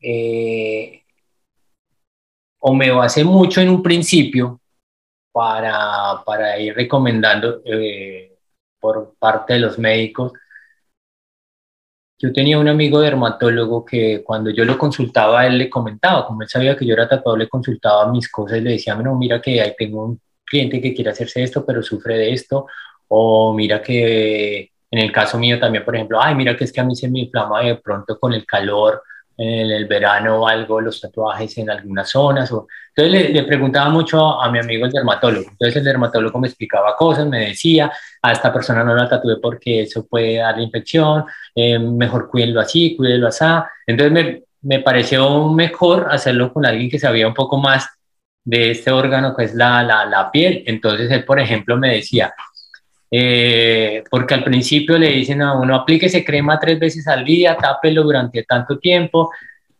eh, 0.00 1.02
o 2.60 2.74
me 2.74 2.90
basé 2.90 3.24
mucho 3.24 3.60
en 3.60 3.68
un 3.70 3.82
principio 3.82 4.60
para, 5.32 6.22
para 6.24 6.58
ir 6.58 6.74
recomendando 6.74 7.62
eh, 7.64 8.36
por 8.80 9.14
parte 9.18 9.54
de 9.54 9.60
los 9.60 9.78
médicos. 9.78 10.32
Yo 12.20 12.32
tenía 12.32 12.58
un 12.58 12.66
amigo 12.66 13.00
dermatólogo 13.00 13.84
que 13.84 14.24
cuando 14.24 14.50
yo 14.50 14.64
lo 14.64 14.76
consultaba, 14.76 15.46
él 15.46 15.56
le 15.56 15.70
comentaba, 15.70 16.26
como 16.26 16.42
él 16.42 16.48
sabía 16.48 16.76
que 16.76 16.84
yo 16.84 16.94
era 16.94 17.08
tatuador, 17.08 17.38
le 17.38 17.48
consultaba 17.48 18.10
mis 18.10 18.28
cosas 18.28 18.60
le 18.60 18.72
decía, 18.72 18.96
no, 18.96 19.14
mira 19.14 19.40
que 19.40 19.60
ahí 19.60 19.72
tengo 19.78 20.04
un 20.04 20.20
cliente 20.44 20.80
que 20.80 20.94
quiere 20.94 21.10
hacerse 21.10 21.42
esto, 21.42 21.64
pero 21.64 21.82
sufre 21.82 22.16
de 22.18 22.32
esto, 22.32 22.66
o 23.06 23.54
mira 23.54 23.80
que 23.80 24.72
en 24.90 24.98
el 24.98 25.12
caso 25.12 25.38
mío 25.38 25.60
también, 25.60 25.84
por 25.84 25.94
ejemplo, 25.94 26.20
ay, 26.20 26.34
mira 26.34 26.56
que 26.56 26.64
es 26.64 26.72
que 26.72 26.80
a 26.80 26.84
mí 26.84 26.96
se 26.96 27.08
me 27.08 27.20
inflama 27.20 27.62
de 27.62 27.76
pronto 27.76 28.18
con 28.18 28.32
el 28.32 28.44
calor 28.46 29.02
en 29.38 29.70
el 29.70 29.86
verano 29.86 30.48
algo, 30.48 30.80
los 30.80 31.00
tatuajes 31.00 31.56
en 31.58 31.70
algunas 31.70 32.10
zonas. 32.10 32.50
O... 32.50 32.66
Entonces 32.94 33.12
le, 33.12 33.28
le, 33.32 33.44
preguntaba 33.44 33.88
mucho 33.88 34.40
a 34.40 34.50
mi 34.50 34.58
amigo 34.58 34.84
el 34.84 34.92
dermatólogo. 34.92 35.48
Entonces 35.50 35.76
el 35.76 35.84
dermatólogo 35.84 36.38
me 36.40 36.48
explicaba 36.48 36.96
cosas, 36.96 37.26
me 37.26 37.46
decía, 37.50 37.92
a 38.20 38.32
esta 38.32 38.52
persona 38.52 38.82
no 38.82 38.96
la 38.96 39.08
tatué 39.08 39.36
porque 39.40 39.82
eso 39.82 40.06
puede 40.06 40.38
darle 40.38 40.64
infección, 40.64 41.24
eh, 41.54 41.78
mejor 41.78 42.28
cuídenlo 42.28 42.60
así, 42.60 42.96
cuídenlo 42.96 43.28
así. 43.28 43.44
Entonces 43.86 44.12
me, 44.12 44.42
me 44.62 44.80
pareció 44.80 45.48
mejor 45.52 46.08
hacerlo 46.10 46.52
con 46.52 46.66
alguien 46.66 46.90
que 46.90 46.98
sabía 46.98 47.28
un 47.28 47.34
poco 47.34 47.58
más 47.58 47.88
de 48.44 48.72
este 48.72 48.90
órgano 48.90 49.36
que 49.36 49.44
es 49.44 49.54
la, 49.54 49.82
la, 49.84 50.04
la 50.06 50.30
piel. 50.32 50.64
Entonces 50.66 51.10
él, 51.12 51.24
por 51.24 51.38
ejemplo, 51.38 51.76
me 51.76 51.94
decía, 51.94 52.34
eh, 53.10 54.04
porque 54.10 54.34
al 54.34 54.44
principio 54.44 54.98
le 54.98 55.08
dicen 55.08 55.42
a 55.42 55.58
uno, 55.58 55.74
aplíquese 55.74 56.24
crema 56.24 56.58
tres 56.58 56.78
veces 56.78 57.06
al 57.08 57.24
día, 57.24 57.56
tápelo 57.56 58.02
durante 58.02 58.42
tanto 58.44 58.78
tiempo, 58.78 59.30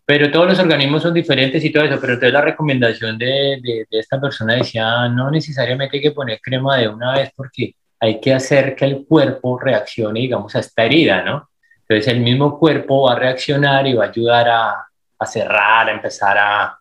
pero 0.04 0.30
todos 0.30 0.48
los 0.48 0.58
organismos 0.58 1.02
son 1.02 1.12
diferentes 1.12 1.62
y 1.64 1.70
todo 1.70 1.84
eso, 1.84 2.00
pero 2.00 2.14
entonces 2.14 2.32
la 2.32 2.40
recomendación 2.40 3.18
de, 3.18 3.60
de, 3.62 3.86
de 3.90 3.98
esta 3.98 4.20
persona 4.20 4.54
decía, 4.54 5.08
no 5.08 5.30
necesariamente 5.30 5.98
hay 5.98 6.02
que 6.02 6.12
poner 6.12 6.40
crema 6.40 6.78
de 6.78 6.88
una 6.88 7.12
vez 7.12 7.30
porque 7.36 7.74
hay 8.00 8.20
que 8.20 8.32
hacer 8.32 8.74
que 8.74 8.84
el 8.84 9.04
cuerpo 9.06 9.58
reaccione, 9.58 10.20
digamos, 10.20 10.54
a 10.54 10.60
esta 10.60 10.84
herida, 10.84 11.22
¿no? 11.22 11.50
Entonces 11.88 12.12
el 12.12 12.20
mismo 12.20 12.58
cuerpo 12.58 13.02
va 13.08 13.12
a 13.12 13.18
reaccionar 13.18 13.86
y 13.86 13.94
va 13.94 14.04
a 14.04 14.08
ayudar 14.08 14.48
a, 14.48 14.86
a 15.18 15.26
cerrar, 15.26 15.88
a 15.88 15.92
empezar 15.92 16.38
a, 16.38 16.78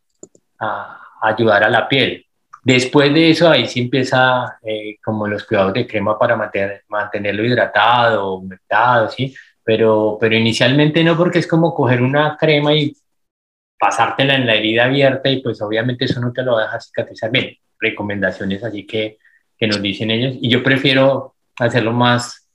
a 0.60 1.00
ayudar 1.22 1.64
a 1.64 1.70
la 1.70 1.88
piel. 1.88 2.27
Después 2.68 3.14
de 3.14 3.30
eso, 3.30 3.50
ahí 3.50 3.66
sí 3.66 3.80
empieza 3.80 4.60
eh, 4.62 4.98
como 5.02 5.26
los 5.26 5.46
cuidados 5.46 5.74
de 5.74 5.88
crema 5.88 6.20
para 6.20 6.36
mantener, 6.36 6.84
mantenerlo 6.90 7.46
hidratado, 7.46 8.34
humectado, 8.34 9.08
¿sí? 9.10 9.34
Pero, 9.64 10.18
pero 10.20 10.36
inicialmente 10.36 11.02
no, 11.02 11.16
porque 11.16 11.40
es 11.40 11.48
como 11.48 11.74
coger 11.74 12.02
una 12.02 12.36
crema 12.36 12.74
y 12.74 12.94
pasártela 13.80 14.36
en 14.36 14.46
la 14.46 14.56
herida 14.56 14.84
abierta 14.84 15.30
y 15.30 15.42
pues 15.42 15.62
obviamente 15.62 16.04
eso 16.04 16.20
no 16.20 16.34
te 16.34 16.44
lo 16.44 16.58
deja 16.58 16.78
cicatrizar 16.82 17.32
bien. 17.32 17.56
Recomendaciones 17.80 18.62
así 18.62 18.86
que, 18.86 19.18
que 19.58 19.68
nos 19.68 19.82
dicen 19.82 20.12
ellos. 20.12 20.36
Y 20.42 20.50
yo 20.50 20.62
prefiero 20.62 21.36
hacerlo 21.58 21.94
más 21.94 22.50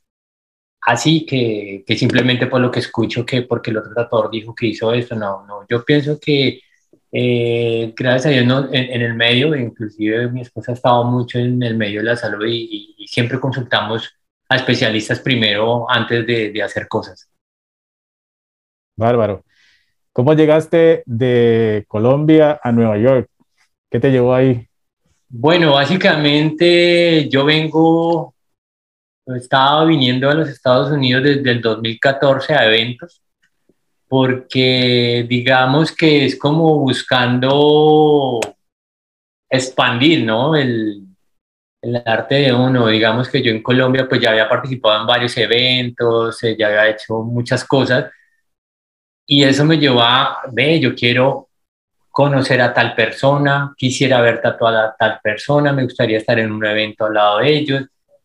así 0.83 1.25
que, 1.25 1.85
que 1.87 1.97
simplemente 1.97 2.49
por 2.49 2.61
lo 2.61 2.71
que 2.71 2.81
escucho 2.81 3.25
que 3.25 3.43
porque 3.43 3.71
el 3.71 3.79
otro 3.79 3.95
tatuador 3.95 4.31
dijo 4.31 4.55
que 4.55 4.67
hizo 4.67 4.93
esto. 4.93 5.15
No, 5.15 5.47
no, 5.47 5.67
yo 5.71 5.83
pienso 5.83 6.19
que 6.21 6.61
eh, 7.15 7.93
gracias 7.95 8.27
a 8.27 8.31
Dios 8.31 8.47
no, 8.47 8.73
en, 8.73 8.91
en, 8.91 9.03
el 9.03 9.13
medio, 9.13 9.55
inclusive 9.55 10.31
mi 10.31 10.41
esposa 10.41 10.73
ha 10.73 10.75
estado 10.75 11.05
mucho 11.05 11.39
en 11.39 11.63
el 11.63 11.77
medio 11.77 12.01
de 12.01 12.07
la 12.07 12.17
salud 12.17 12.47
y, 12.47 12.69
y, 12.71 12.95
y 12.97 13.07
siempre 13.07 13.39
consultamos 13.39 14.19
a 14.49 14.57
especialistas 14.57 15.21
primero 15.21 15.91
antes 15.91 16.27
de, 16.27 16.53
de, 16.53 16.63
hacer 16.63 16.89
cosas. 16.89 17.29
Bárbaro. 18.97 19.45
¿Cómo 20.13 20.33
llegaste 20.33 21.03
de 21.05 21.85
Colombia 21.87 22.59
a 22.63 22.73
Nueva 22.73 22.97
York? 22.97 23.29
¿Qué 23.91 24.01
te 24.01 24.11
llevó 24.11 24.35
ahí? 24.35 24.67
Bueno, 25.29 25.73
básicamente 25.73 27.29
yo 27.29 27.45
vengo, 27.45 28.35
estaba 29.27 29.85
viniendo 29.85 30.31
a 30.31 30.35
los 30.35 30.49
Estados 30.49 30.91
Unidos 30.91 31.25
desde 31.25 31.51
el 31.51 31.61
2014 31.61 32.55
a 32.55 32.67
eventos 32.67 33.23
porque 34.13 35.25
digamos 35.27 35.91
que 35.91 36.27
es 36.27 36.39
como 36.39 36.81
buscando 36.81 38.41
expandir, 39.49 40.23
¿no? 40.23 40.55
El, 40.55 41.07
el, 41.81 41.97
arte 42.05 42.35
de 42.35 42.53
uno. 42.53 42.89
Digamos 42.89 43.31
que 43.31 43.43
yo 43.43 43.51
en 43.51 43.63
Colombia 43.63 44.07
pues 44.07 44.21
ya 44.21 44.33
había 44.33 44.51
participado 44.51 45.01
en 45.01 45.07
varios 45.07 45.35
eventos, 45.39 46.43
eh, 46.45 46.55
ya 46.59 46.67
había 46.67 46.91
hecho 46.91 47.23
muchas 47.23 47.65
cosas 47.65 48.11
y 49.27 49.45
eso 49.45 49.65
me 49.65 49.79
llevó 49.79 50.03
a, 50.03 50.43
ve, 50.53 50.79
yo 50.79 50.95
quiero 50.95 51.49
conocer 52.11 52.61
a 52.61 52.75
tal 52.75 52.95
persona, 52.95 53.73
quisiera 53.79 54.21
ver 54.21 54.43
tatuada 54.43 54.89
a 54.89 54.95
tal 54.95 55.21
persona, 55.23 55.73
me 55.73 55.85
gustaría 55.85 56.19
estar 56.19 56.39
en 56.39 56.53
un 56.53 56.67
evento 56.67 57.07
al 57.07 57.15
lado 57.15 57.39
de 57.39 57.49
ellos. 57.49 57.83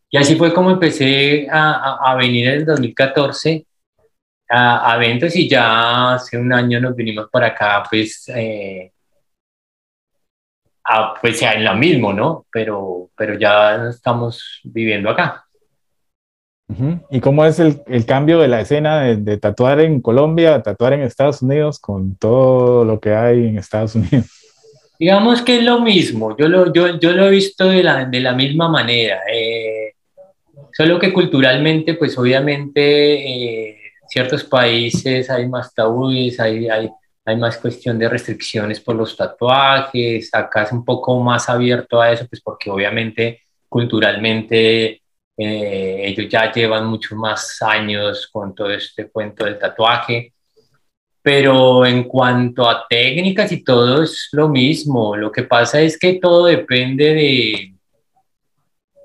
Y 0.09 0.17
así 0.17 0.35
fue 0.35 0.53
como 0.53 0.69
empecé 0.69 1.47
a, 1.49 1.71
a, 1.71 2.11
a 2.11 2.15
venir 2.15 2.49
en 2.49 2.53
el 2.55 2.65
2014 2.65 3.67
a, 4.49 4.91
a, 4.91 4.95
eventos 4.95 5.35
y 5.35 5.47
ya 5.49 6.13
hace 6.13 6.37
un 6.37 6.53
año 6.53 6.79
nos 6.79 6.95
vinimos 6.95 7.29
para 7.29 7.47
acá, 7.47 7.83
pues, 7.89 8.29
eh, 8.29 8.91
a, 10.83 11.13
pues 11.21 11.41
en 11.41 11.63
lo 11.63 11.75
mismo, 11.75 12.13
¿no? 12.13 12.45
Pero, 12.51 13.09
pero 13.15 13.37
ya 13.37 13.87
estamos 13.89 14.61
viviendo 14.63 15.09
acá. 15.09 15.43
¿Y 17.09 17.21
cómo 17.21 17.45
es 17.45 17.59
el, 17.59 17.81
el, 17.87 18.05
cambio 18.05 18.39
de 18.39 18.49
la 18.49 18.59
escena 18.59 18.99
de, 18.99 19.15
de, 19.15 19.37
tatuar 19.37 19.79
en 19.79 20.01
Colombia 20.01 20.55
a 20.55 20.61
tatuar 20.61 20.91
en 20.91 21.01
Estados 21.01 21.41
Unidos 21.41 21.79
con 21.79 22.17
todo 22.17 22.83
lo 22.83 22.99
que 22.99 23.13
hay 23.15 23.47
en 23.47 23.57
Estados 23.57 23.95
Unidos? 23.95 24.25
Digamos 24.99 25.41
que 25.43 25.57
es 25.57 25.63
lo 25.63 25.79
mismo, 25.79 26.35
yo 26.35 26.49
lo, 26.49 26.73
yo, 26.73 26.99
yo 26.99 27.13
lo 27.13 27.27
he 27.27 27.29
visto 27.29 27.69
de 27.69 27.83
la, 27.83 28.05
de 28.05 28.19
la 28.19 28.33
misma 28.33 28.67
manera, 28.67 29.21
eh, 29.31 29.93
solo 30.73 30.99
que 30.99 31.13
culturalmente, 31.13 31.93
pues 31.93 32.17
obviamente... 32.17 33.71
Eh, 33.71 33.86
ciertos 34.07 34.43
países 34.43 35.29
hay 35.29 35.47
más 35.47 35.73
tabúes, 35.73 36.39
hay, 36.39 36.69
hay, 36.69 36.89
hay, 37.25 37.37
más 37.37 37.57
cuestión 37.57 37.99
de 37.99 38.09
restricciones 38.09 38.79
por 38.79 38.95
los 38.95 39.15
tatuajes, 39.15 40.29
acá 40.33 40.63
es 40.63 40.71
un 40.71 40.85
poco 40.85 41.19
más 41.21 41.49
abierto 41.49 42.01
a 42.01 42.11
eso, 42.11 42.27
pues 42.27 42.41
porque 42.41 42.69
obviamente 42.69 43.41
culturalmente 43.69 45.01
eh, 45.37 46.01
ellos 46.05 46.27
ya 46.29 46.51
llevan 46.51 46.87
muchos 46.87 47.17
más 47.17 47.61
años 47.61 48.27
con 48.31 48.55
todo 48.55 48.71
este 48.71 49.09
cuento 49.09 49.45
del 49.45 49.59
tatuaje, 49.59 50.33
pero 51.21 51.85
en 51.85 52.05
cuanto 52.05 52.69
a 52.69 52.85
técnicas 52.89 53.51
y 53.51 53.63
todo 53.63 54.03
es 54.03 54.29
lo 54.31 54.49
mismo, 54.49 55.15
lo 55.15 55.31
que 55.31 55.43
pasa 55.43 55.81
es 55.81 55.99
que 55.99 56.13
todo 56.13 56.45
depende 56.45 57.13
de, 57.13 57.73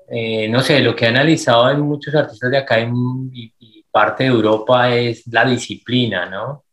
eh, 0.09 0.47
no 0.47 0.61
sé, 0.61 0.79
lo 0.79 0.95
que 0.95 1.05
he 1.05 1.07
analizado 1.07 1.69
en 1.69 1.81
muchos 1.81 2.13
artistas 2.15 2.51
de 2.51 2.57
acá 2.57 2.79
en, 2.79 2.93
y, 3.33 3.51
parte 3.93 4.23
de 4.23 4.31
Europa 4.31 4.89
es 4.89 5.27
la 5.27 5.45
disciplina, 5.45 6.25
¿no? 6.25 6.63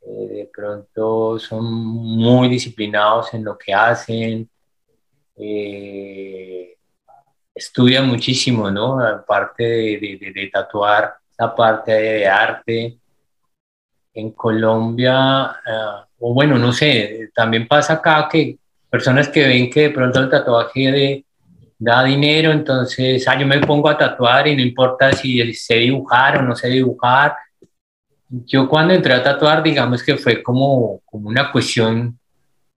Eh, 0.00 0.28
de 0.28 0.50
pronto 0.50 1.38
son 1.38 1.62
muy 1.70 2.48
disciplinados 2.48 3.34
en 3.34 3.44
lo 3.44 3.58
que 3.58 3.74
hacen, 3.74 4.48
eh, 5.36 6.74
estudian 7.54 8.08
muchísimo, 8.08 8.70
¿no? 8.70 8.98
Aparte 8.98 9.62
de, 9.62 10.18
de, 10.18 10.32
de, 10.32 10.50
tatuar, 10.50 11.16
la 11.38 11.54
parte 11.54 11.92
de 11.92 12.26
arte. 12.26 12.98
En 14.14 14.30
Colombia, 14.30 15.50
uh, 15.50 16.06
o 16.20 16.32
bueno, 16.32 16.56
no 16.56 16.72
sé, 16.72 17.30
también 17.34 17.66
pasa 17.66 17.94
acá 17.94 18.28
que 18.30 18.58
personas 18.88 19.28
que 19.28 19.46
ven 19.46 19.68
que 19.68 19.82
de 19.82 19.90
pronto 19.90 20.20
el 20.20 20.30
tatuaje 20.30 20.92
de, 20.92 21.24
da 21.78 22.04
dinero, 22.04 22.52
entonces, 22.52 23.26
ah, 23.28 23.38
yo 23.38 23.46
me 23.46 23.58
pongo 23.60 23.88
a 23.88 23.98
tatuar 23.98 24.46
y 24.48 24.56
no 24.56 24.62
importa 24.62 25.12
si 25.12 25.52
sé 25.54 25.76
dibujar 25.76 26.38
o 26.38 26.42
no 26.42 26.54
sé 26.54 26.68
dibujar. 26.68 27.36
Yo 28.28 28.68
cuando 28.68 28.94
entré 28.94 29.14
a 29.14 29.22
tatuar, 29.22 29.62
digamos 29.62 30.02
que 30.02 30.16
fue 30.16 30.42
como, 30.42 31.00
como 31.04 31.28
una 31.28 31.50
cuestión 31.50 32.18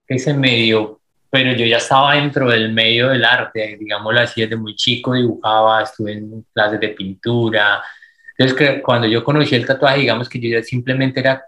que 0.07 0.19
se 0.19 0.33
me 0.33 0.55
dio, 0.55 0.99
pero 1.29 1.51
yo 1.53 1.65
ya 1.65 1.77
estaba 1.77 2.15
dentro 2.15 2.49
del 2.49 2.71
medio 2.73 3.09
del 3.09 3.25
arte, 3.25 3.77
digámoslo 3.79 4.19
así, 4.21 4.41
desde 4.41 4.55
muy 4.55 4.75
chico 4.75 5.13
dibujaba, 5.13 5.83
estuve 5.83 6.13
en 6.13 6.45
clases 6.53 6.79
de 6.79 6.89
pintura. 6.89 7.83
Entonces, 8.37 8.81
cuando 8.83 9.07
yo 9.07 9.23
conocí 9.23 9.55
el 9.55 9.65
tatuaje, 9.65 9.99
digamos 9.99 10.29
que 10.29 10.39
yo 10.39 10.49
ya 10.49 10.63
simplemente 10.63 11.19
era 11.19 11.43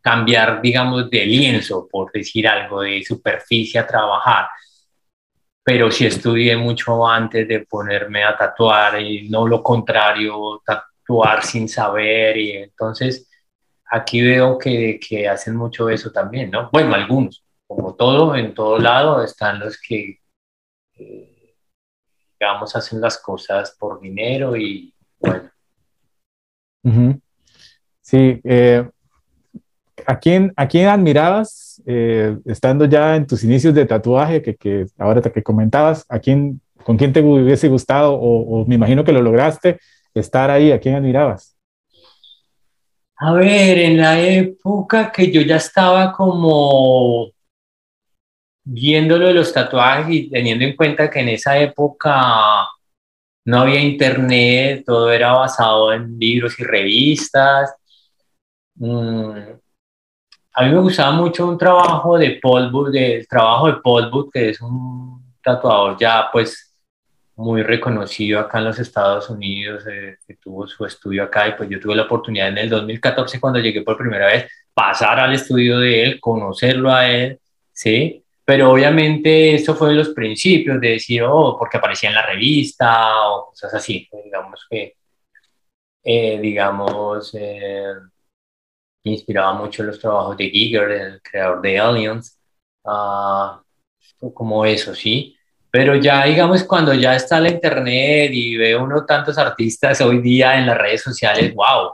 cambiar, 0.00 0.60
digamos, 0.60 1.10
de 1.10 1.26
lienzo, 1.26 1.88
por 1.90 2.12
decir 2.12 2.46
algo, 2.46 2.82
de 2.82 3.02
superficie 3.04 3.80
a 3.80 3.86
trabajar 3.86 4.46
pero 5.66 5.90
sí 5.90 6.06
estudié 6.06 6.56
mucho 6.56 7.04
antes 7.08 7.48
de 7.48 7.66
ponerme 7.66 8.22
a 8.22 8.36
tatuar 8.36 9.00
y 9.02 9.28
no 9.28 9.48
lo 9.48 9.64
contrario, 9.64 10.62
tatuar 10.64 11.42
sin 11.42 11.68
saber 11.68 12.36
y 12.36 12.52
entonces 12.52 13.28
aquí 13.86 14.22
veo 14.22 14.58
que, 14.58 15.00
que 15.00 15.28
hacen 15.28 15.56
mucho 15.56 15.88
eso 15.90 16.12
también, 16.12 16.52
¿no? 16.52 16.70
Bueno, 16.72 16.94
algunos, 16.94 17.44
como 17.66 17.96
todo, 17.96 18.36
en 18.36 18.54
todo 18.54 18.78
lado 18.78 19.24
están 19.24 19.58
los 19.58 19.80
que, 19.80 20.20
digamos, 22.38 22.76
hacen 22.76 23.00
las 23.00 23.18
cosas 23.18 23.76
por 23.76 24.00
dinero 24.00 24.56
y 24.56 24.94
bueno. 25.18 25.50
Sí, 28.02 28.40
eh, 28.44 28.88
¿a, 30.06 30.18
quién, 30.18 30.52
¿a 30.56 30.68
quién 30.68 30.88
admirabas 30.88 31.82
eh, 31.86 32.36
estando 32.44 32.84
ya 32.84 33.16
en 33.16 33.26
tus 33.26 33.44
inicios 33.44 33.74
de 33.74 33.84
tatuaje, 33.84 34.42
que, 34.42 34.56
que 34.56 34.86
ahora 34.98 35.20
que 35.20 35.42
comentabas, 35.42 36.06
¿a 36.08 36.18
quién, 36.18 36.60
¿con 36.84 36.96
quién 36.96 37.12
te 37.12 37.20
hubiese 37.20 37.68
gustado 37.68 38.14
o, 38.14 38.64
me 38.66 38.76
imagino 38.76 39.04
que 39.04 39.12
lo 39.12 39.22
lograste 39.22 39.78
estar 40.14 40.50
ahí? 40.50 40.72
¿A 40.72 40.80
quién 40.80 40.94
admirabas? 40.94 41.56
A 43.18 43.32
ver, 43.32 43.78
en 43.78 43.98
la 43.98 44.20
época 44.20 45.10
que 45.10 45.30
yo 45.30 45.40
ya 45.40 45.56
estaba 45.56 46.12
como 46.12 47.30
viéndolo 48.64 49.28
de 49.28 49.34
los 49.34 49.52
tatuajes 49.52 50.14
y 50.14 50.30
teniendo 50.30 50.64
en 50.64 50.76
cuenta 50.76 51.08
que 51.08 51.20
en 51.20 51.28
esa 51.30 51.58
época 51.58 52.66
no 53.44 53.60
había 53.60 53.80
internet, 53.80 54.82
todo 54.84 55.10
era 55.12 55.32
basado 55.32 55.92
en 55.92 56.18
libros 56.18 56.58
y 56.58 56.64
revistas. 56.64 57.74
Mm, 58.74 59.56
a 60.58 60.64
mí 60.64 60.72
me 60.72 60.80
gustaba 60.80 61.12
mucho 61.12 61.46
un 61.46 61.58
trabajo 61.58 62.16
de 62.16 62.38
Paul 62.40 62.70
Booth, 62.70 62.90
del 62.90 63.28
trabajo 63.28 63.66
de 63.66 63.74
Paul 63.74 64.10
Booth, 64.10 64.32
que 64.32 64.48
es 64.48 64.60
un 64.62 65.22
tatuador 65.42 65.98
ya 65.98 66.30
pues 66.32 66.74
muy 67.34 67.62
reconocido 67.62 68.40
acá 68.40 68.58
en 68.58 68.64
los 68.64 68.78
Estados 68.78 69.28
Unidos, 69.28 69.84
eh, 69.86 70.16
que 70.26 70.36
tuvo 70.36 70.66
su 70.66 70.86
estudio 70.86 71.24
acá 71.24 71.46
y 71.48 71.52
pues 71.52 71.68
yo 71.68 71.78
tuve 71.78 71.94
la 71.94 72.04
oportunidad 72.04 72.48
en 72.48 72.56
el 72.56 72.70
2014 72.70 73.38
cuando 73.38 73.58
llegué 73.58 73.82
por 73.82 73.98
primera 73.98 74.28
vez 74.28 74.50
pasar 74.72 75.20
al 75.20 75.34
estudio 75.34 75.78
de 75.78 76.02
él, 76.02 76.20
conocerlo 76.20 76.90
a 76.90 77.06
él, 77.06 77.38
¿sí? 77.70 78.24
Pero 78.42 78.72
obviamente 78.72 79.54
eso 79.54 79.74
fue 79.74 79.90
de 79.90 79.96
los 79.96 80.08
principios 80.10 80.80
de 80.80 80.92
decir, 80.92 81.22
oh, 81.22 81.54
porque 81.58 81.76
aparecía 81.76 82.08
en 82.08 82.14
la 82.14 82.24
revista 82.24 83.28
o 83.28 83.48
cosas 83.50 83.74
así, 83.74 84.08
digamos 84.24 84.66
que, 84.70 84.94
eh, 86.02 86.38
digamos, 86.40 87.34
eh, 87.34 87.92
me 89.06 89.12
inspiraba 89.12 89.54
mucho 89.54 89.84
los 89.84 90.00
trabajos 90.00 90.36
de 90.36 90.50
Giger, 90.50 90.90
el 90.90 91.22
creador 91.22 91.62
de 91.62 91.78
Aliens, 91.78 92.36
uh, 92.84 93.56
como 94.34 94.66
eso, 94.66 94.96
sí. 94.96 95.36
Pero 95.70 95.94
ya, 95.94 96.24
digamos, 96.24 96.64
cuando 96.64 96.92
ya 96.92 97.14
está 97.14 97.40
la 97.40 97.50
internet 97.50 98.30
y 98.32 98.56
ve 98.56 98.76
uno 98.76 99.06
tantos 99.06 99.38
artistas 99.38 100.00
hoy 100.00 100.20
día 100.20 100.58
en 100.58 100.66
las 100.66 100.76
redes 100.76 101.02
sociales, 101.02 101.54
wow, 101.54 101.92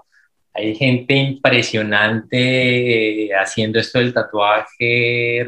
hay 0.54 0.74
gente 0.74 1.14
impresionante 1.14 3.26
eh, 3.26 3.34
haciendo 3.34 3.78
esto 3.78 3.98
del 3.98 4.14
tatuaje 4.14 5.40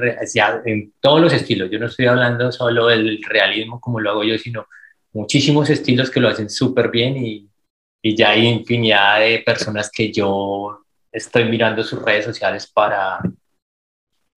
en 0.66 0.92
todos 1.00 1.20
los 1.20 1.33
estilos. 1.33 1.70
Yo 1.70 1.79
no 1.79 1.87
estoy 1.87 2.07
hablando 2.07 2.53
solo 2.53 2.88
del 2.88 3.22
realismo 3.22 3.81
como 3.81 4.00
lo 4.00 4.11
hago 4.11 4.24
yo, 4.24 4.37
sino 4.37 4.66
muchísimos 5.14 5.70
estilos 5.70 6.11
que 6.11 6.20
lo 6.20 6.29
hacen 6.29 6.50
súper 6.50 6.90
bien 6.90 7.16
y, 7.16 7.48
y 8.03 8.14
ya 8.14 8.31
hay 8.31 8.48
infinidad 8.48 9.20
de 9.20 9.38
personas 9.38 9.90
que 9.90 10.12
yo 10.12 10.84
estoy 11.14 11.44
mirando 11.44 11.83
sus 11.85 12.03
redes 12.03 12.24
sociales 12.24 12.66
para, 12.66 13.20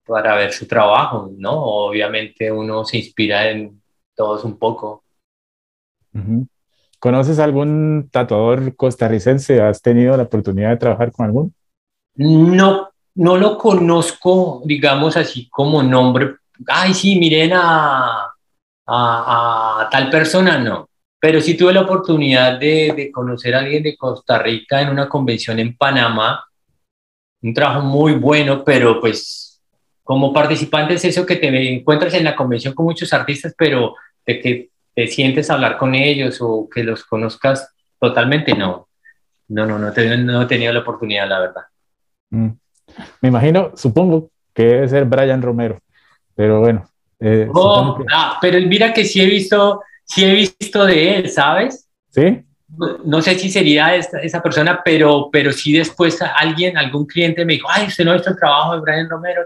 para 0.06 0.36
ver 0.36 0.52
su 0.52 0.66
trabajo, 0.66 1.30
¿no? 1.36 1.52
Obviamente 1.52 2.52
uno 2.52 2.84
se 2.84 2.98
inspira 2.98 3.50
en 3.50 3.82
todos 4.14 4.44
un 4.44 4.56
poco. 4.56 5.02
¿Conoces 7.00 7.38
algún 7.40 8.08
tatuador 8.10 8.76
costarricense? 8.76 9.60
¿Has 9.60 9.82
tenido 9.82 10.16
la 10.16 10.22
oportunidad 10.22 10.70
de 10.70 10.76
trabajar 10.76 11.10
con 11.12 11.26
algún? 11.26 11.54
No, 12.14 12.90
no 13.16 13.36
lo 13.36 13.58
conozco, 13.58 14.62
digamos 14.64 15.16
así 15.16 15.48
como 15.48 15.82
nombre. 15.82 16.36
Ay, 16.66 16.94
sí, 16.94 17.18
miren 17.18 17.52
a, 17.54 18.32
a, 18.86 19.80
a 19.80 19.88
tal 19.90 20.10
persona, 20.10 20.58
no. 20.58 20.88
Pero 21.20 21.40
sí 21.40 21.56
tuve 21.56 21.72
la 21.72 21.82
oportunidad 21.82 22.58
de, 22.58 22.92
de, 22.96 23.10
conocer 23.10 23.54
a 23.54 23.60
alguien 23.60 23.82
de 23.82 23.96
Costa 23.96 24.38
Rica 24.38 24.80
en 24.80 24.90
una 24.90 25.08
convención 25.08 25.58
en 25.58 25.76
Panamá 25.76 26.44
un 27.42 27.54
trabajo 27.54 27.82
muy 27.82 28.14
bueno, 28.14 28.64
pero 28.64 29.00
pues 29.00 29.60
como 30.02 30.32
participante 30.32 30.94
es 30.94 31.04
eso 31.04 31.26
que 31.26 31.36
te 31.36 31.72
encuentras 31.72 32.14
en 32.14 32.24
la 32.24 32.34
convención 32.34 32.74
con 32.74 32.86
muchos 32.86 33.12
artistas, 33.12 33.54
pero 33.56 33.94
de 34.26 34.40
que 34.40 34.70
te 34.94 35.06
sientes 35.06 35.50
a 35.50 35.54
hablar 35.54 35.76
con 35.76 35.94
ellos 35.94 36.38
o 36.40 36.68
que 36.68 36.82
los 36.82 37.04
conozcas 37.04 37.72
totalmente, 38.00 38.54
no. 38.54 38.88
No, 39.48 39.64
no, 39.64 39.78
no, 39.78 39.90
no 39.90 40.42
he 40.42 40.46
tenido 40.46 40.72
la 40.72 40.80
oportunidad, 40.80 41.28
la 41.28 41.40
verdad. 41.40 41.62
Mm. 42.30 42.48
Me 43.20 43.28
imagino, 43.28 43.72
supongo 43.76 44.30
que 44.52 44.64
debe 44.64 44.88
ser 44.88 45.04
Brian 45.04 45.40
Romero, 45.40 45.78
pero 46.34 46.60
bueno. 46.60 46.88
Eh, 47.20 47.48
oh, 47.52 47.98
ah, 48.12 48.38
pero 48.40 48.60
mira 48.66 48.92
que 48.92 49.04
sí 49.04 49.20
he 49.20 49.26
visto, 49.26 49.82
sí 50.04 50.24
he 50.24 50.34
visto 50.34 50.84
de 50.84 51.16
él, 51.16 51.30
¿sabes? 51.30 51.88
Sí 52.10 52.44
no 53.04 53.22
sé 53.22 53.38
si 53.38 53.50
sería 53.50 53.96
esa 53.96 54.42
persona, 54.42 54.80
pero, 54.84 55.28
pero 55.32 55.52
sí 55.52 55.72
después 55.72 56.18
alguien, 56.22 56.76
algún 56.76 57.06
cliente 57.06 57.44
me 57.44 57.54
dijo, 57.54 57.68
ay, 57.70 57.86
usted 57.86 58.04
no 58.04 58.12
ha 58.12 58.14
visto 58.14 58.30
el 58.30 58.36
trabajo 58.36 58.74
de 58.74 58.80
Brian 58.80 59.08
Romero. 59.08 59.42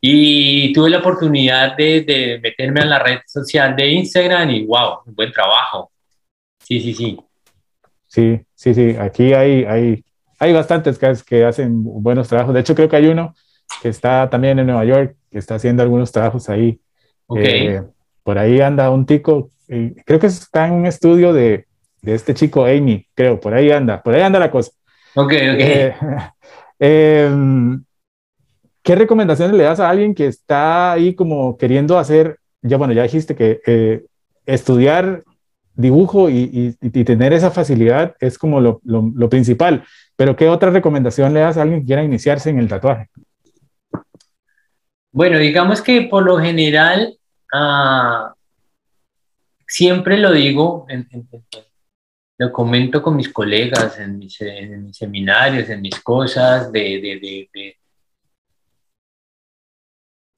Y 0.00 0.72
tuve 0.72 0.90
la 0.90 0.98
oportunidad 0.98 1.76
de, 1.76 2.02
de 2.02 2.40
meterme 2.42 2.80
en 2.80 2.90
la 2.90 2.98
red 2.98 3.18
social 3.26 3.76
de 3.76 3.88
Instagram 3.88 4.50
y 4.50 4.64
wow, 4.64 5.00
un 5.04 5.14
buen 5.14 5.30
trabajo. 5.30 5.90
Sí, 6.58 6.80
sí, 6.80 6.94
sí. 6.94 7.18
Sí, 8.06 8.40
sí, 8.54 8.74
sí. 8.74 8.96
Aquí 8.98 9.34
hay, 9.34 9.64
hay, 9.64 10.04
hay 10.38 10.52
bastantes 10.52 10.98
que, 10.98 11.44
hacen 11.44 11.82
buenos 11.84 12.28
trabajos. 12.28 12.54
De 12.54 12.60
hecho, 12.60 12.74
creo 12.74 12.88
que 12.88 12.96
hay 12.96 13.06
uno 13.06 13.34
que 13.82 13.88
está 13.88 14.28
también 14.30 14.58
en 14.58 14.66
Nueva 14.66 14.84
York, 14.84 15.16
que 15.30 15.38
está 15.38 15.56
haciendo 15.56 15.82
algunos 15.82 16.10
trabajos 16.10 16.48
ahí. 16.48 16.80
Eh, 17.36 17.82
por 18.22 18.38
ahí 18.38 18.60
anda 18.60 18.90
un 18.90 19.06
tico, 19.06 19.52
eh, 19.68 19.94
creo 20.04 20.18
que 20.18 20.26
está 20.26 20.66
en 20.66 20.74
un 20.74 20.86
estudio 20.86 21.32
de, 21.32 21.66
de 22.02 22.14
este 22.14 22.34
chico 22.34 22.64
Amy, 22.64 23.06
creo, 23.14 23.38
por 23.38 23.54
ahí 23.54 23.70
anda, 23.70 24.02
por 24.02 24.14
ahí 24.14 24.22
anda 24.22 24.38
la 24.38 24.50
cosa. 24.50 24.72
Ok, 25.14 25.32
ok. 25.32 25.34
Eh, 25.34 25.94
em, 26.78 27.84
¿Qué 28.82 28.94
recomendaciones 28.94 29.54
le 29.54 29.64
das 29.64 29.80
a 29.80 29.90
alguien 29.90 30.14
que 30.14 30.26
está 30.26 30.92
ahí 30.92 31.14
como 31.14 31.58
queriendo 31.58 31.98
hacer, 31.98 32.38
ya 32.62 32.78
bueno, 32.78 32.94
ya 32.94 33.02
dijiste 33.02 33.36
que 33.36 33.60
eh, 33.66 34.04
estudiar 34.46 35.22
dibujo 35.74 36.28
y, 36.30 36.76
tener 37.04 37.32
esa 37.32 37.50
facilidad 37.50 38.14
es 38.20 38.38
como 38.38 38.60
lo, 38.60 38.80
lo, 38.84 39.28
principal, 39.28 39.84
pero 40.16 40.36
¿qué 40.36 40.48
otra 40.48 40.70
recomendación 40.70 41.32
le 41.32 41.40
das 41.40 41.56
a 41.56 41.62
alguien 41.62 41.80
que 41.80 41.86
quiera 41.86 42.04
iniciarse 42.04 42.50
en 42.50 42.58
el 42.58 42.68
tatuaje? 42.68 43.08
Bueno, 45.12 45.38
digamos 45.38 45.82
que 45.82 46.02
por 46.02 46.24
lo 46.24 46.38
general, 46.38 47.16
uh, 47.52 48.32
siempre 49.66 50.18
lo 50.18 50.32
digo 50.32 50.86
en, 50.88 51.08
en, 51.10 51.28
lo 52.40 52.50
comento 52.50 53.02
con 53.02 53.16
mis 53.16 53.28
colegas 53.28 53.98
en 53.98 54.18
mis, 54.18 54.38
seminarios, 54.92 55.68
en 55.68 55.82
mis 55.82 56.00
cosas, 56.00 56.72
de, 56.72 56.80
de, 56.80 57.48
de, 57.52 57.76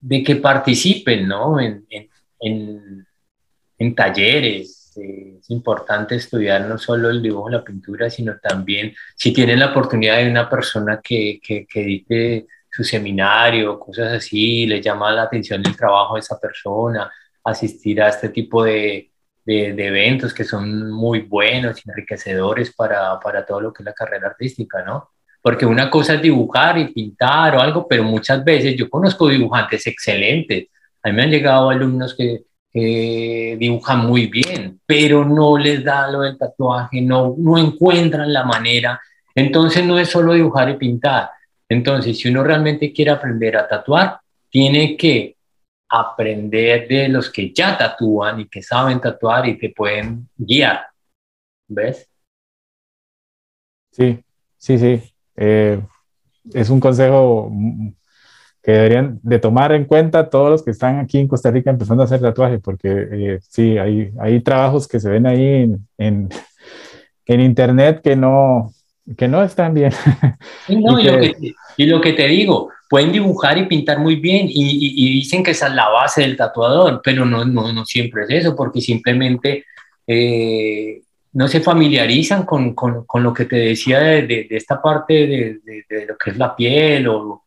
de, 0.01 0.25
que 0.25 0.35
participen 0.35 1.29
¿no? 1.29 1.61
en, 1.61 1.87
en, 2.41 3.07
en 3.79 3.95
talleres. 3.95 4.93
Eh, 4.97 5.37
es 5.39 5.49
importante 5.51 6.17
estudiar 6.17 6.63
no 6.63 6.77
solo 6.77 7.09
el 7.09 7.23
dibujo, 7.23 7.49
la 7.49 7.63
pintura, 7.63 8.11
sino 8.11 8.37
también 8.41 8.93
si 9.15 9.33
tienen 9.33 9.61
la 9.61 9.71
oportunidad 9.71 10.17
de 10.17 10.29
una 10.29 10.51
persona 10.51 11.01
que, 11.01 11.39
que, 11.41 11.69
que 11.69 11.83
edite 11.83 12.49
su 12.69 12.83
seminario, 12.83 13.79
cosas 13.79 14.15
así, 14.15 14.67
le 14.67 14.83
llama 14.83 15.13
la 15.13 15.23
atención 15.23 15.63
el 15.65 15.77
trabajo 15.77 16.15
de 16.15 16.21
esa 16.21 16.41
persona, 16.41 17.09
asistir 17.45 18.03
a 18.03 18.09
este 18.09 18.31
tipo 18.31 18.65
de, 18.65 19.12
de, 19.45 19.69
eventos 19.87 20.33
que 20.33 20.45
son 20.45 20.91
muy 20.91 21.21
buenos 21.21 21.81
y 21.85 21.91
enriquecedores 21.91 22.73
para, 22.75 23.19
para 23.21 23.45
todo 23.45 23.61
lo 23.61 23.73
que 23.73 23.83
es 23.83 23.87
la 23.87 23.93
carrera 23.93 24.29
artística, 24.29 24.83
¿no? 24.83 25.11
Porque 25.41 25.67
una 25.67 25.91
cosa 25.91 26.15
es 26.15 26.23
dibujar 26.23 26.79
y 26.79 26.93
pintar 26.93 27.57
o 27.57 27.61
algo, 27.61 27.87
pero 27.89 28.05
muchas 28.05 28.45
veces 28.45 28.77
yo 28.77 28.89
conozco 28.89 29.29
dibujantes 29.29 29.87
excelentes. 29.89 30.69
A 31.03 31.09
mí 31.09 31.17
me 31.17 31.23
han 31.23 31.31
llegado 31.31 31.69
alumnos 31.69 32.15
que, 32.15 32.45
que 32.73 33.57
dibujan 33.59 34.07
muy 34.07 34.27
bien, 34.27 34.81
pero 34.87 35.25
no 35.25 35.59
les 35.59 35.83
da 35.83 36.09
lo 36.11 36.21
del 36.21 36.39
tatuaje, 36.39 37.01
no, 37.01 37.35
no 37.37 37.59
encuentran 37.59 38.33
la 38.33 38.45
manera. 38.45 39.01
Entonces 39.35 39.85
no 39.85 39.99
es 39.99 40.09
solo 40.09 40.35
dibujar 40.35 40.71
y 40.71 40.77
pintar. 40.77 41.31
Entonces, 41.69 42.19
si 42.19 42.29
uno 42.29 42.45
realmente 42.45 42.93
quiere 42.93 43.11
aprender 43.11 43.57
a 43.57 43.67
tatuar, 43.67 44.21
tiene 44.51 44.97
que 44.97 45.37
aprender 45.93 46.89
de 46.89 47.09
los 47.09 47.31
que 47.31 47.53
ya 47.53 47.77
tatúan 47.77 48.41
y 48.41 48.49
que 48.49 48.63
saben 48.63 48.99
tatuar 48.99 49.47
y 49.47 49.59
te 49.59 49.69
pueden 49.69 50.27
guiar. 50.37 50.87
¿Ves? 51.69 52.09
Sí, 53.91 54.25
sí, 54.57 54.79
sí. 54.79 55.03
Eh, 55.37 55.79
es 56.55 56.71
un 56.71 56.81
consejo 56.81 57.53
que 58.63 58.73
deberían 58.73 59.21
de 59.23 59.39
tomar 59.39 59.73
en 59.73 59.85
cuenta 59.85 60.31
todos 60.31 60.49
los 60.49 60.65
que 60.65 60.71
están 60.71 60.99
aquí 60.99 61.19
en 61.19 61.29
Costa 61.29 61.51
Rica 61.51 61.71
empezando 61.71 62.03
a 62.03 62.07
hacer 62.07 62.21
tatuaje, 62.21 62.59
porque 62.59 63.09
eh, 63.13 63.39
sí, 63.43 63.77
hay, 63.77 64.13
hay 64.19 64.41
trabajos 64.41 64.89
que 64.89 64.99
se 64.99 65.11
ven 65.11 65.27
ahí 65.27 65.45
en, 65.45 65.89
en, 65.99 66.29
en 67.27 67.41
internet 67.41 68.01
que 68.03 68.17
no, 68.17 68.73
que 69.17 69.29
no 69.29 69.43
están 69.43 69.75
bien. 69.75 69.93
Sí, 70.67 70.77
no, 70.77 70.99
y, 71.01 71.03
y, 71.03 71.05
que, 71.05 71.13
lo 71.13 71.21
que, 71.21 71.55
y, 71.77 71.87
lo 71.87 72.01
que, 72.01 72.13
te 72.15 72.29
digo, 72.29 72.71
pueden 72.93 73.11
dibujar 73.11 73.57
y 73.57 73.65
pintar 73.65 74.01
muy 74.01 74.17
bien 74.17 74.49
y, 74.51 75.07
y, 75.07 75.15
dicen 75.15 75.43
que 75.43 75.53
esa 75.53 75.69
es 75.69 75.73
la 75.73 75.89
base 75.89 76.21
del 76.21 76.37
tatuador, 76.37 77.01
pero 77.03 77.25
no, 77.25 77.43
no, 77.43 77.73
no 77.73 77.87
siempre 77.87 78.25
es 78.25 78.31
eso, 78.45 78.55
porque 78.55 78.83
simplemente 78.83 79.65
eh, 80.07 81.01
no 81.33 81.49
se 81.49 81.63
familiarizan 81.63 82.45
con, 82.45 82.75
con, 82.75 83.07
con, 83.07 83.23
lo 83.23 83.33
que 83.33 83.47
te 83.47 83.57
decía 83.57 83.99
de, 83.99 84.27
de, 84.27 84.45
de 84.45 84.57
esta 84.59 84.83
parte 84.83 85.27
de, 85.27 85.61
de, 85.89 86.07
lo 86.07 86.19
que 86.19 86.33
es 86.33 86.37
la 86.37 86.55
piel 86.55 87.09
o 87.09 87.45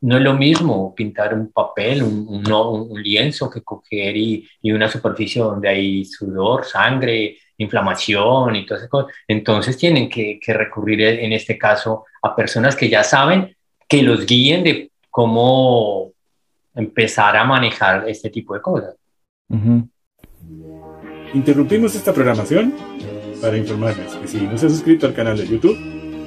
no 0.00 0.16
es 0.16 0.22
lo 0.22 0.32
mismo 0.32 0.94
pintar 0.94 1.34
un 1.34 1.52
papel, 1.52 2.02
un, 2.02 2.26
un, 2.26 2.50
un 2.50 3.02
lienzo 3.02 3.50
que 3.50 3.60
coger 3.62 4.16
y, 4.16 4.48
y, 4.62 4.72
una 4.72 4.88
superficie 4.88 5.42
donde 5.42 5.68
hay 5.68 6.06
sudor, 6.06 6.64
sangre, 6.64 7.36
inflamación 7.58 8.56
y 8.56 8.64
todas 8.64 8.80
esas 8.80 8.90
cosas. 8.90 9.14
Entonces 9.28 9.76
tienen 9.76 10.08
que, 10.08 10.40
que, 10.40 10.54
recurrir 10.54 11.02
en 11.02 11.34
este 11.34 11.58
caso 11.58 12.06
a 12.22 12.34
personas 12.34 12.74
que 12.76 12.88
ya 12.88 13.04
saben 13.04 13.53
que 13.94 14.02
los 14.02 14.26
guíen 14.26 14.64
de 14.64 14.90
cómo 15.08 16.12
empezar 16.74 17.36
a 17.36 17.44
manejar 17.44 18.08
este 18.08 18.28
tipo 18.28 18.54
de 18.54 18.60
cosas. 18.60 18.96
Uh 19.48 19.56
-huh. 19.56 19.88
Interrumpimos 21.32 21.94
esta 21.94 22.12
programación 22.12 22.74
para 23.40 23.56
informarles 23.56 24.14
que 24.14 24.26
si 24.26 24.40
no 24.40 24.58
se 24.58 24.66
ha 24.66 24.70
suscrito 24.70 25.06
al 25.06 25.14
canal 25.14 25.36
de 25.36 25.46
YouTube, 25.46 25.78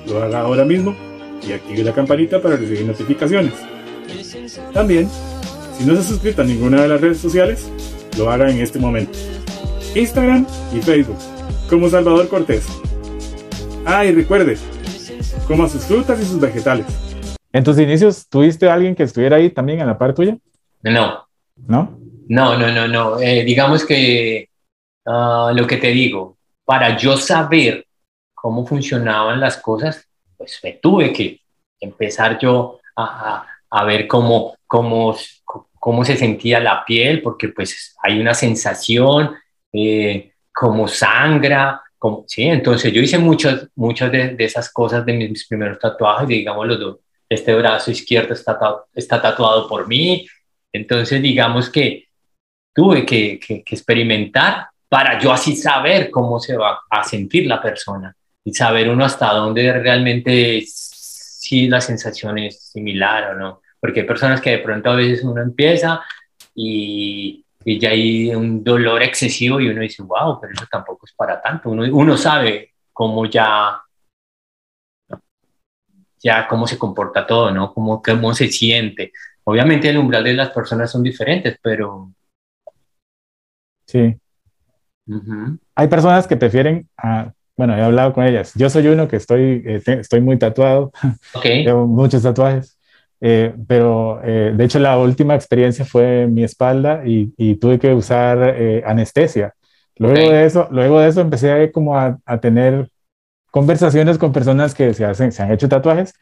lo 0.07 0.23
haga 0.23 0.41
ahora 0.41 0.63
mismo 0.63 0.95
y 1.45 1.51
active 1.51 1.83
la 1.83 1.93
campanita 1.93 2.41
para 2.41 2.55
recibir 2.55 2.85
notificaciones. 2.85 3.53
También, 4.73 5.09
si 5.77 5.85
no 5.85 5.93
se 5.93 5.99
ha 5.99 6.03
suscrito 6.03 6.41
a 6.41 6.45
ninguna 6.45 6.81
de 6.81 6.87
las 6.87 7.01
redes 7.01 7.17
sociales, 7.17 7.69
lo 8.17 8.31
haga 8.31 8.49
en 8.49 8.61
este 8.61 8.79
momento. 8.79 9.17
Instagram 9.93 10.45
y 10.73 10.81
Facebook, 10.81 11.17
como 11.69 11.89
Salvador 11.89 12.29
Cortés. 12.29 12.65
Ah, 13.85 14.05
y 14.05 14.13
recuerde, 14.13 14.57
coma 15.47 15.67
sus 15.67 15.83
frutas 15.83 16.19
y 16.21 16.25
sus 16.25 16.39
vegetales. 16.39 17.06
¿En 17.51 17.63
tus 17.63 17.79
inicios 17.79 18.27
tuviste 18.27 18.69
a 18.69 18.73
alguien 18.73 18.95
que 18.95 19.03
estuviera 19.03 19.37
ahí 19.37 19.49
también 19.49 19.79
en 19.79 19.87
la 19.87 19.97
par 19.97 20.13
tuya? 20.13 20.37
No. 20.83 21.27
¿No? 21.55 21.99
No, 22.27 22.57
no, 22.57 22.71
no, 22.71 22.87
no. 22.87 23.19
Eh, 23.19 23.43
digamos 23.43 23.85
que 23.85 24.49
uh, 25.05 25.53
lo 25.53 25.65
que 25.65 25.77
te 25.77 25.87
digo, 25.87 26.37
para 26.65 26.97
yo 26.97 27.17
saber 27.17 27.85
cómo 28.33 28.65
funcionaban 28.65 29.39
las 29.39 29.57
cosas, 29.57 30.07
pues 30.37 30.59
me 30.63 30.73
tuve 30.73 31.11
que 31.13 31.41
empezar 31.79 32.37
yo 32.37 32.79
a, 32.95 33.03
a, 33.69 33.79
a 33.79 33.83
ver 33.85 34.07
cómo, 34.07 34.55
cómo, 34.65 35.15
cómo 35.79 36.05
se 36.05 36.17
sentía 36.17 36.59
la 36.59 36.83
piel, 36.85 37.21
porque 37.21 37.49
pues 37.49 37.95
hay 38.03 38.19
una 38.19 38.33
sensación, 38.33 39.35
eh, 39.71 40.33
como 40.53 40.87
sangra, 40.87 41.81
como, 41.97 42.25
sí, 42.27 42.43
entonces 42.43 42.91
yo 42.91 43.01
hice 43.01 43.17
muchas, 43.17 43.67
muchas 43.75 44.11
de, 44.11 44.35
de, 44.35 44.45
esas 44.45 44.71
cosas 44.71 45.05
de 45.05 45.13
mis 45.13 45.47
primeros 45.47 45.79
tatuajes, 45.79 46.27
digamos, 46.27 46.67
los 46.67 46.79
dos, 46.79 46.97
este 47.29 47.55
brazo 47.55 47.91
izquierdo 47.91 48.33
está, 48.33 48.57
está 48.93 49.21
tatuado 49.21 49.67
por 49.67 49.87
mí, 49.87 50.27
entonces 50.71 51.21
digamos 51.21 51.69
que 51.69 52.07
tuve 52.77 53.05
que, 53.05 53.39
experimentar 53.65 54.67
para 54.87 55.19
yo 55.19 55.33
así 55.33 55.55
saber 55.55 56.11
cómo 56.11 56.39
se 56.39 56.55
va 56.55 56.79
a 56.89 57.03
sentir 57.03 57.47
la 57.47 57.59
persona 57.59 58.15
y 58.43 58.53
saber 58.53 58.87
uno 58.89 59.03
hasta 59.03 59.33
dónde 59.33 59.73
realmente 59.73 60.63
si 60.67 61.67
la 61.67 61.81
sensación 61.81 62.37
es 62.37 62.69
similar 62.71 63.31
o 63.31 63.33
no. 63.35 63.61
Porque 63.79 64.01
hay 64.01 64.05
personas 64.05 64.39
que 64.41 64.51
de 64.51 64.57
pronto 64.59 64.91
a 64.91 64.95
veces 64.95 65.23
uno 65.23 65.41
empieza 65.41 66.01
y, 66.53 67.43
ya 67.65 67.89
hay 67.89 68.33
un 68.33 68.63
dolor 68.63 69.03
excesivo 69.03 69.59
y 69.59 69.67
uno 69.67 69.81
dice, 69.81 70.03
wow, 70.03 70.39
pero 70.39 70.53
eso 70.53 70.65
tampoco 70.71 71.05
es 71.05 71.13
para 71.13 71.41
tanto. 71.41 71.69
Uno 71.69 72.15
sabe 72.15 72.75
cómo 72.93 73.25
ya, 73.25 73.81
ya 76.21 76.47
cómo 76.47 76.67
se 76.67 76.77
comporta 76.77 77.25
todo, 77.25 77.51
¿no? 77.51 77.73
Cómo, 77.73 78.01
cómo 78.01 78.33
se 78.33 78.47
siente. 78.47 79.11
Obviamente 79.43 79.89
el 79.89 79.97
umbral 79.97 80.23
de 80.23 80.33
las 80.33 80.49
personas 80.49 80.91
son 80.91 81.03
diferentes, 81.03 81.57
pero... 81.61 82.11
Sí. 83.85 84.17
Uh 85.07 85.15
-huh. 85.15 85.59
Hay 85.75 85.87
personas 85.87 86.27
que 86.27 86.35
prefieren, 86.35 86.89
uh, 87.01 87.31
bueno, 87.55 87.75
he 87.77 87.81
hablado 87.81 88.13
con 88.13 88.25
ellas. 88.25 88.51
Yo 88.55 88.69
soy 88.69 88.87
uno 88.87 89.07
que 89.07 89.15
estoy, 89.15 89.63
eh, 89.65 89.81
estoy 89.85 90.21
muy 90.21 90.37
tatuado. 90.37 90.91
Okay. 91.33 91.63
Tengo 91.63 91.87
muchos 91.87 92.23
tatuajes. 92.23 92.77
Eh, 93.19 93.53
pero 93.67 94.21
eh, 94.23 94.53
de 94.55 94.63
hecho 94.63 94.77
la 94.77 94.97
última 94.99 95.33
experiencia 95.33 95.83
fue 95.85 96.23
en 96.23 96.35
mi 96.35 96.43
espalda 96.43 97.01
y, 97.05 97.33
y 97.35 97.55
tuve 97.55 97.79
que 97.79 97.93
usar 97.93 98.53
eh, 98.55 98.83
anestesia. 98.85 99.53
Luego, 99.95 100.15
okay. 100.15 100.29
de 100.29 100.45
eso, 100.45 100.67
luego 100.71 100.99
de 100.99 101.09
eso 101.09 101.21
empecé 101.21 101.71
como 101.71 101.97
a, 101.97 102.19
a, 102.25 102.39
tener 102.39 102.89
conversaciones 103.57 104.19
con 104.19 104.31
personas 104.31 104.75
que 104.75 104.93
se, 104.93 105.03
hacen, 105.03 105.31
se 105.31 105.41
han 105.41 105.51
hecho 105.51 105.67
tatuajes 105.67 106.13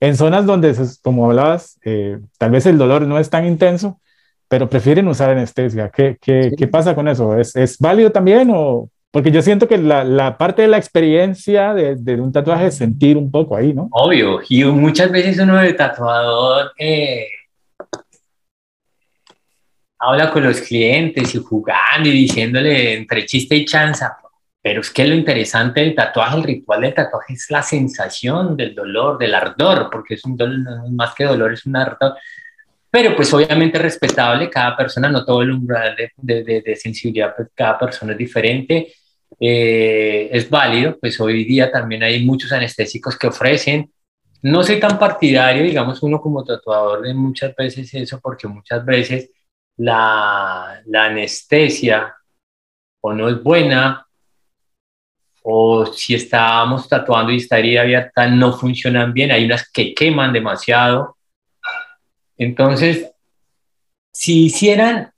en 0.00 0.16
zonas 0.16 0.46
donde, 0.46 0.74
como 1.02 1.26
hablabas, 1.26 1.78
eh, 1.84 2.18
tal 2.38 2.50
vez 2.50 2.64
el 2.64 2.78
dolor 2.78 3.02
no 3.02 3.18
es 3.18 3.28
tan 3.28 3.44
intenso, 3.46 4.00
pero 4.48 4.70
prefieren 4.70 5.06
usar 5.06 5.28
anestesia. 5.28 5.90
¿Qué, 5.90 6.16
qué, 6.18 6.44
sí. 6.44 6.56
¿qué 6.56 6.66
pasa 6.66 6.94
con 6.94 7.06
eso? 7.06 7.38
¿Es, 7.38 7.54
¿Es, 7.56 7.76
válido 7.76 8.10
también 8.10 8.50
o, 8.54 8.88
porque 9.10 9.30
yo 9.30 9.42
siento 9.42 9.68
que 9.68 9.76
la, 9.76 10.02
la 10.02 10.38
parte 10.38 10.62
de 10.62 10.68
la 10.68 10.78
experiencia 10.78 11.74
de, 11.74 11.96
de, 11.96 12.14
un 12.14 12.32
tatuaje 12.32 12.68
es 12.68 12.76
sentir 12.76 13.18
un 13.18 13.30
poco 13.30 13.54
ahí, 13.54 13.74
¿no? 13.74 13.88
Obvio, 13.90 14.40
y 14.48 14.64
muchas 14.64 15.12
veces 15.12 15.38
uno 15.40 15.58
de 15.58 15.74
tatuador 15.74 16.72
eh, 16.78 17.26
habla 19.98 20.30
con 20.30 20.42
los 20.42 20.58
clientes 20.62 21.34
y 21.34 21.38
jugando 21.38 22.08
y 22.08 22.12
diciéndole 22.12 22.94
entre 22.94 23.26
chiste 23.26 23.56
y 23.56 23.66
chanza, 23.66 24.16
pero 24.60 24.80
es 24.80 24.90
que 24.90 25.06
lo 25.06 25.14
interesante 25.14 25.80
del 25.80 25.94
tatuaje, 25.94 26.36
el 26.36 26.42
ritual 26.42 26.80
del 26.80 26.94
tatuaje 26.94 27.34
es 27.34 27.46
la 27.50 27.62
sensación 27.62 28.56
del 28.56 28.74
dolor, 28.74 29.16
del 29.18 29.34
ardor, 29.34 29.88
porque 29.90 30.14
es 30.14 30.24
un 30.24 30.36
dolor, 30.36 30.90
más 30.90 31.14
que 31.14 31.24
dolor, 31.24 31.52
es 31.52 31.64
un 31.66 31.76
ardor. 31.76 32.14
Pero 32.90 33.14
pues 33.14 33.32
obviamente 33.32 33.78
respetable, 33.78 34.50
cada 34.50 34.76
persona, 34.76 35.08
no 35.08 35.24
todo 35.24 35.42
el 35.42 35.52
umbral 35.52 35.94
de, 35.94 36.12
de, 36.16 36.42
de, 36.42 36.62
de 36.62 36.76
sensibilidad, 36.76 37.34
pues 37.36 37.48
cada 37.54 37.78
persona 37.78 38.12
es 38.12 38.18
diferente, 38.18 38.92
eh, 39.40 40.28
es 40.32 40.48
válido, 40.50 40.98
pues 40.98 41.20
hoy 41.20 41.44
día 41.44 41.70
también 41.70 42.02
hay 42.02 42.24
muchos 42.24 42.50
anestésicos 42.52 43.16
que 43.16 43.28
ofrecen. 43.28 43.92
No 44.42 44.62
soy 44.62 44.80
tan 44.80 44.98
partidario, 44.98 45.62
digamos, 45.62 46.02
uno 46.02 46.20
como 46.20 46.44
tatuador 46.44 47.02
de 47.02 47.14
muchas 47.14 47.54
veces 47.54 47.92
eso, 47.94 48.20
porque 48.20 48.48
muchas 48.48 48.84
veces 48.84 49.30
la, 49.76 50.80
la 50.86 51.04
anestesia 51.06 52.14
o 53.00 53.12
no 53.12 53.28
es 53.28 53.42
buena, 53.42 54.07
o 55.50 55.86
si 55.86 56.14
estábamos 56.14 56.86
tatuando 56.90 57.32
y 57.32 57.36
esta 57.36 57.58
herida 57.58 57.80
abierta 57.80 58.26
no 58.28 58.52
funcionan 58.52 59.14
bien, 59.14 59.32
hay 59.32 59.46
unas 59.46 59.66
que 59.70 59.94
queman 59.94 60.30
demasiado. 60.30 61.16
Entonces, 62.36 63.10
si 64.12 64.44
hicieran 64.44 65.10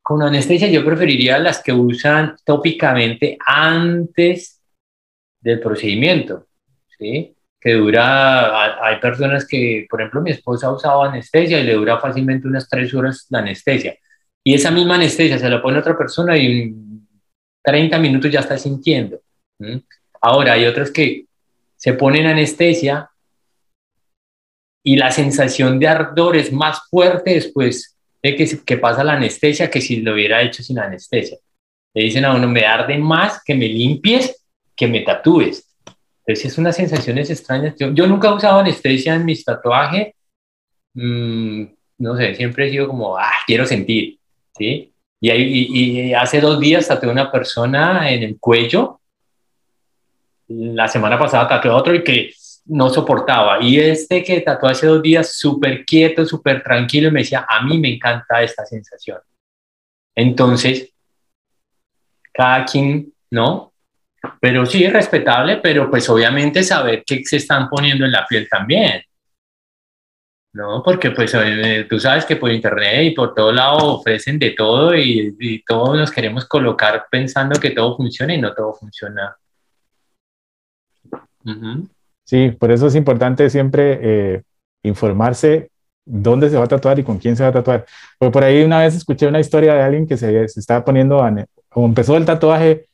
con 0.00 0.22
anestesia, 0.22 0.68
yo 0.68 0.82
preferiría 0.82 1.38
las 1.38 1.62
que 1.62 1.74
usan 1.74 2.36
tópicamente 2.46 3.36
antes 3.44 4.62
del 5.38 5.60
procedimiento, 5.60 6.46
¿sí? 6.98 7.36
Que 7.60 7.74
dura, 7.74 8.86
hay 8.86 8.98
personas 9.00 9.46
que, 9.46 9.86
por 9.90 10.00
ejemplo, 10.00 10.22
mi 10.22 10.30
esposa 10.30 10.68
ha 10.68 10.72
usado 10.72 11.02
anestesia 11.02 11.60
y 11.60 11.64
le 11.64 11.74
dura 11.74 12.00
fácilmente 12.00 12.48
unas 12.48 12.70
tres 12.70 12.94
horas 12.94 13.26
la 13.28 13.40
anestesia. 13.40 13.98
Y 14.42 14.54
esa 14.54 14.70
misma 14.70 14.94
anestesia 14.94 15.38
se 15.38 15.50
la 15.50 15.60
pone 15.60 15.76
a 15.76 15.80
otra 15.80 15.98
persona 15.98 16.38
y 16.38 16.62
en 16.62 17.06
30 17.62 17.98
minutos 17.98 18.30
ya 18.30 18.40
está 18.40 18.56
sintiendo. 18.56 19.20
¿Sí? 19.58 19.84
Ahora, 20.20 20.54
hay 20.54 20.66
otros 20.66 20.90
que 20.90 21.26
se 21.76 21.92
ponen 21.92 22.26
anestesia 22.26 23.10
y 24.82 24.96
la 24.96 25.10
sensación 25.10 25.78
de 25.78 25.88
ardor 25.88 26.36
es 26.36 26.52
más 26.52 26.88
fuerte 26.88 27.34
después 27.34 27.96
de 28.22 28.36
que, 28.36 28.58
que 28.64 28.78
pasa 28.78 29.04
la 29.04 29.14
anestesia 29.14 29.70
que 29.70 29.80
si 29.80 29.96
lo 30.00 30.14
hubiera 30.14 30.42
hecho 30.42 30.62
sin 30.62 30.78
anestesia. 30.78 31.38
Le 31.94 32.04
dicen 32.04 32.24
a 32.24 32.34
uno, 32.34 32.46
me 32.48 32.64
arde 32.64 32.98
más 32.98 33.42
que 33.44 33.54
me 33.54 33.68
limpies 33.68 34.44
que 34.76 34.86
me 34.86 35.00
tatúes. 35.00 35.66
Entonces 36.26 36.52
es 36.52 36.58
unas 36.58 36.76
sensaciones 36.76 37.30
extrañas. 37.30 37.74
Yo, 37.78 37.92
yo 37.92 38.06
nunca 38.06 38.28
he 38.28 38.34
usado 38.34 38.58
anestesia 38.60 39.14
en 39.14 39.24
mis 39.24 39.44
tatuajes. 39.44 40.12
Mm, 40.94 41.64
no 41.98 42.16
sé, 42.16 42.34
siempre 42.34 42.66
he 42.66 42.70
sido 42.70 42.88
como, 42.88 43.16
ah, 43.16 43.32
quiero 43.46 43.64
sentir, 43.64 44.18
¿sí? 44.56 44.92
Y, 45.20 45.30
y, 45.30 46.14
hace 46.14 46.40
dos 46.40 46.60
días 46.60 46.86
tatué 46.86 47.08
a 47.08 47.12
una 47.12 47.32
persona 47.32 48.10
en 48.10 48.22
el 48.22 48.38
cuello. 48.38 49.00
La 50.48 50.88
semana 50.88 51.18
pasada 51.18 51.48
tatué 51.48 51.70
otro 51.70 51.94
y 51.94 52.04
que 52.04 52.32
no 52.66 52.88
soportaba. 52.90 53.62
Y 53.62 53.78
este 53.78 54.22
que 54.22 54.40
tatuó 54.40 54.68
hace 54.68 54.86
dos 54.86 55.02
días, 55.02 55.34
súper 55.36 55.84
quieto, 55.84 56.24
súper 56.24 56.62
tranquilo, 56.62 57.10
me 57.10 57.20
decía, 57.20 57.46
a 57.48 57.62
mí 57.62 57.78
me 57.78 57.94
encanta 57.94 58.42
esta 58.42 58.64
sensación. 58.64 59.18
Entonces, 60.14 60.92
cada 62.32 62.64
quien, 62.64 63.12
¿no? 63.30 63.72
Pero 64.40 64.66
sí, 64.66 64.84
es 64.84 64.92
respetable, 64.92 65.58
pero 65.58 65.90
pues 65.90 66.08
obviamente 66.08 66.62
saber 66.62 67.04
qué 67.06 67.22
se 67.24 67.36
están 67.36 67.68
poniendo 67.68 68.04
en 68.04 68.12
la 68.12 68.26
piel 68.26 68.48
también. 68.48 69.02
¿no? 70.56 70.82
Porque 70.82 71.10
pues 71.10 71.34
eh, 71.34 71.86
tú 71.88 72.00
sabes 72.00 72.24
que 72.24 72.36
por 72.36 72.50
internet 72.50 73.04
y 73.04 73.10
por 73.10 73.34
todo 73.34 73.52
lado 73.52 73.98
ofrecen 73.98 74.38
de 74.38 74.52
todo 74.52 74.96
y, 74.96 75.62
todos 75.66 75.98
nos 75.98 76.10
queremos 76.10 76.46
colocar 76.46 77.06
pensando 77.10 77.60
que 77.60 77.70
todo 77.70 77.94
funciona 77.94 78.34
y 78.34 78.40
no 78.40 78.54
todo 78.54 78.72
funciona. 78.72 79.36
Sí, 82.24 82.50
por 82.50 82.70
eso 82.72 82.88
es 82.88 82.94
importante 82.94 83.48
siempre 83.50 83.98
eh, 84.02 84.42
informarse 84.82 85.70
dónde 86.04 86.50
se 86.50 86.56
va 86.56 86.64
a 86.64 86.68
tatuar 86.68 86.98
y 86.98 87.02
con 87.02 87.18
quién 87.18 87.36
se 87.36 87.42
va 87.42 87.50
a 87.50 87.52
tatuar. 87.52 87.86
Porque 88.18 88.32
por 88.32 88.44
ahí 88.44 88.62
una 88.62 88.80
vez 88.80 88.94
escuché 88.94 89.26
una 89.26 89.40
historia 89.40 89.74
de 89.74 89.82
alguien 89.82 90.06
que 90.06 90.16
se, 90.16 90.48
se 90.48 90.60
estaba 90.60 90.84
poniendo, 90.84 91.24
como 91.68 91.86
empezó 91.86 92.16
el 92.16 92.24
tatuaje 92.24 92.86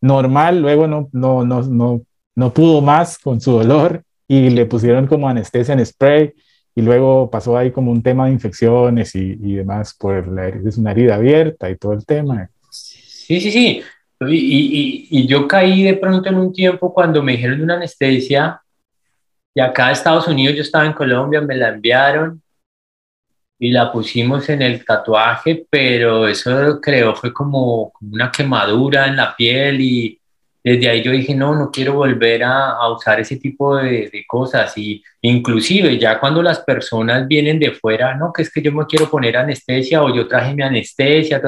normal, 0.00 0.60
luego 0.62 0.86
no, 0.86 1.08
no, 1.12 1.44
no, 1.44 1.62
no, 1.62 2.02
no 2.34 2.54
pudo 2.54 2.80
más 2.80 3.18
con 3.18 3.40
su 3.40 3.52
dolor 3.52 4.02
y 4.26 4.50
le 4.50 4.66
pusieron 4.66 5.06
como 5.06 5.28
anestesia 5.28 5.74
en 5.74 5.84
spray 5.84 6.32
y 6.74 6.82
luego 6.82 7.28
pasó 7.30 7.56
ahí 7.56 7.72
como 7.72 7.90
un 7.90 8.02
tema 8.02 8.26
de 8.26 8.32
infecciones 8.32 9.14
y, 9.14 9.36
y 9.40 9.54
demás 9.54 9.94
por 9.98 10.28
la, 10.28 10.48
es 10.48 10.78
una 10.78 10.92
herida 10.92 11.16
abierta 11.16 11.68
y 11.68 11.76
todo 11.76 11.92
el 11.92 12.06
tema. 12.06 12.48
Sí, 12.70 13.40
sí, 13.40 13.50
sí. 13.50 13.82
Y, 14.20 14.34
y, 14.34 15.08
y, 15.10 15.26
yo 15.26 15.46
caí 15.46 15.84
de 15.84 15.94
pronto 15.94 16.28
en 16.28 16.36
un 16.36 16.52
tiempo 16.52 16.92
cuando 16.92 17.22
me 17.22 17.32
dijeron 17.32 17.62
una 17.62 17.74
anestesia 17.74 18.60
y 19.54 19.60
acá 19.60 19.86
en 19.86 19.92
Estados 19.92 20.26
Unidos, 20.26 20.56
yo 20.56 20.62
estaba 20.62 20.86
en 20.86 20.92
Colombia, 20.92 21.40
me 21.40 21.56
la 21.56 21.68
enviaron 21.68 22.42
y 23.58 23.70
la 23.70 23.92
pusimos 23.92 24.48
en 24.48 24.62
el 24.62 24.84
tatuaje, 24.84 25.66
pero 25.70 26.26
eso 26.28 26.80
creo 26.80 27.14
fue 27.14 27.32
como, 27.32 27.92
como 27.92 28.12
una 28.12 28.30
quemadura 28.30 29.06
en 29.06 29.16
la 29.16 29.34
piel 29.36 29.80
y, 29.80 30.18
desde 30.62 30.88
ahí 30.88 31.02
yo 31.02 31.12
dije, 31.12 31.34
no, 31.34 31.54
no 31.54 31.70
quiero 31.70 31.94
volver 31.94 32.44
a, 32.44 32.72
a 32.72 32.92
usar 32.92 33.20
ese 33.20 33.36
tipo 33.36 33.76
de, 33.76 34.10
de, 34.12 34.24
cosas. 34.26 34.76
Y 34.76 35.02
inclusive 35.22 35.98
ya 35.98 36.20
cuando 36.20 36.42
las 36.42 36.60
personas 36.60 37.26
vienen 37.26 37.58
de 37.58 37.72
fuera, 37.72 38.14
no, 38.14 38.32
que 38.32 38.42
es 38.42 38.52
que 38.52 38.60
yo 38.60 38.72
me 38.72 38.84
quiero 38.86 39.08
poner 39.08 39.36
anestesia 39.36 40.02
o 40.02 40.14
yo 40.14 40.26
traje 40.28 40.54
mi 40.54 40.62
anestesia. 40.62 41.40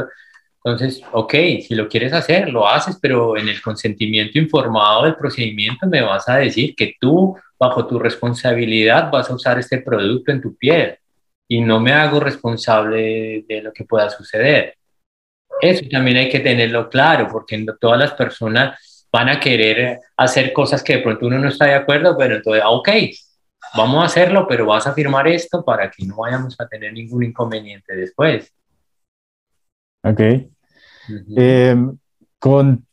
Entonces, 0.62 1.02
ok, 1.12 1.32
si 1.66 1.74
lo 1.74 1.88
quieres 1.88 2.12
hacer, 2.12 2.50
lo 2.50 2.68
haces, 2.68 2.98
pero 3.00 3.36
en 3.36 3.48
el 3.48 3.62
consentimiento 3.62 4.38
informado 4.38 5.04
del 5.04 5.16
procedimiento 5.16 5.86
me 5.86 6.02
vas 6.02 6.28
a 6.28 6.36
decir 6.36 6.74
que 6.76 6.96
tú, 7.00 7.36
bajo 7.58 7.86
tu 7.86 7.98
responsabilidad, 7.98 9.10
vas 9.10 9.30
a 9.30 9.34
usar 9.34 9.58
este 9.58 9.78
producto 9.78 10.32
en 10.32 10.42
tu 10.42 10.54
piel 10.56 10.98
y 11.48 11.62
no 11.62 11.80
me 11.80 11.92
hago 11.92 12.20
responsable 12.20 13.44
de 13.48 13.62
lo 13.62 13.72
que 13.72 13.84
pueda 13.84 14.10
suceder. 14.10 14.76
Eso 15.60 15.84
también 15.90 16.18
hay 16.18 16.28
que 16.28 16.40
tenerlo 16.40 16.88
claro, 16.88 17.28
porque 17.30 17.64
todas 17.80 17.98
las 17.98 18.12
personas 18.12 19.08
van 19.12 19.28
a 19.30 19.40
querer 19.40 19.98
hacer 20.16 20.52
cosas 20.52 20.82
que 20.82 20.96
de 20.96 21.02
pronto 21.02 21.26
uno 21.26 21.38
no 21.38 21.48
está 21.48 21.66
de 21.66 21.74
acuerdo, 21.74 22.16
pero 22.16 22.36
entonces, 22.36 22.62
ah, 22.64 22.70
ok, 22.70 22.88
vamos 23.76 24.02
a 24.02 24.06
hacerlo, 24.06 24.46
pero 24.48 24.66
vas 24.66 24.86
a 24.86 24.94
firmar 24.94 25.26
esto 25.26 25.64
para 25.64 25.90
que 25.90 26.04
no 26.06 26.16
vayamos 26.16 26.54
a 26.60 26.68
tener 26.68 26.92
ningún 26.92 27.24
inconveniente 27.24 27.96
después. 27.96 28.52
Ok. 30.02 30.20
Eh, 31.36 31.76
con, 32.38 32.86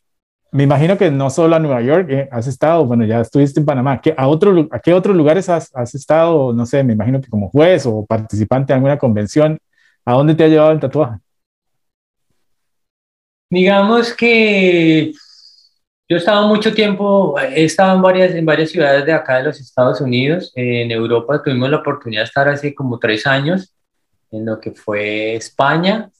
me 0.50 0.62
imagino 0.62 0.96
que 0.96 1.10
no 1.10 1.30
solo 1.30 1.56
a 1.56 1.58
Nueva 1.58 1.82
York 1.82 2.08
eh, 2.10 2.28
has 2.30 2.46
estado, 2.46 2.84
bueno, 2.86 3.04
ya 3.04 3.20
estuviste 3.20 3.60
en 3.60 3.66
Panamá. 3.66 4.00
¿Qué, 4.00 4.14
a, 4.16 4.28
otro, 4.28 4.68
¿A 4.70 4.80
qué 4.80 4.94
otros 4.94 5.16
lugares 5.16 5.48
has, 5.48 5.70
has, 5.74 5.94
estado? 5.94 6.52
No 6.52 6.66
sé, 6.66 6.82
me 6.82 6.94
imagino 6.94 7.20
que 7.20 7.28
como 7.28 7.50
juez 7.50 7.86
o 7.86 8.04
participante 8.06 8.72
de 8.72 8.76
alguna 8.76 8.98
convención. 8.98 9.58
¿A 10.04 10.14
dónde 10.14 10.34
te 10.34 10.44
ha 10.44 10.48
llevado 10.48 10.72
el 10.72 10.80
tatuaje? 10.80 11.18
Digamos 13.50 14.14
que 14.14 15.12
yo 16.10 16.16
he 16.16 16.18
estado 16.18 16.48
mucho 16.48 16.72
tiempo, 16.72 17.38
he 17.38 17.64
estado 17.64 17.96
en 17.96 18.02
varias, 18.02 18.34
en 18.34 18.46
varias 18.46 18.70
ciudades 18.70 19.04
de 19.04 19.12
acá 19.12 19.36
de 19.36 19.44
los 19.44 19.60
Estados 19.60 20.00
Unidos. 20.00 20.52
En 20.54 20.90
Europa 20.90 21.42
tuvimos 21.42 21.68
la 21.68 21.78
oportunidad 21.78 22.22
de 22.22 22.26
estar 22.26 22.48
hace 22.48 22.74
como 22.74 22.98
tres 22.98 23.26
años 23.26 23.74
en 24.30 24.46
lo 24.46 24.58
que 24.58 24.70
fue 24.70 25.34
España. 25.34 26.10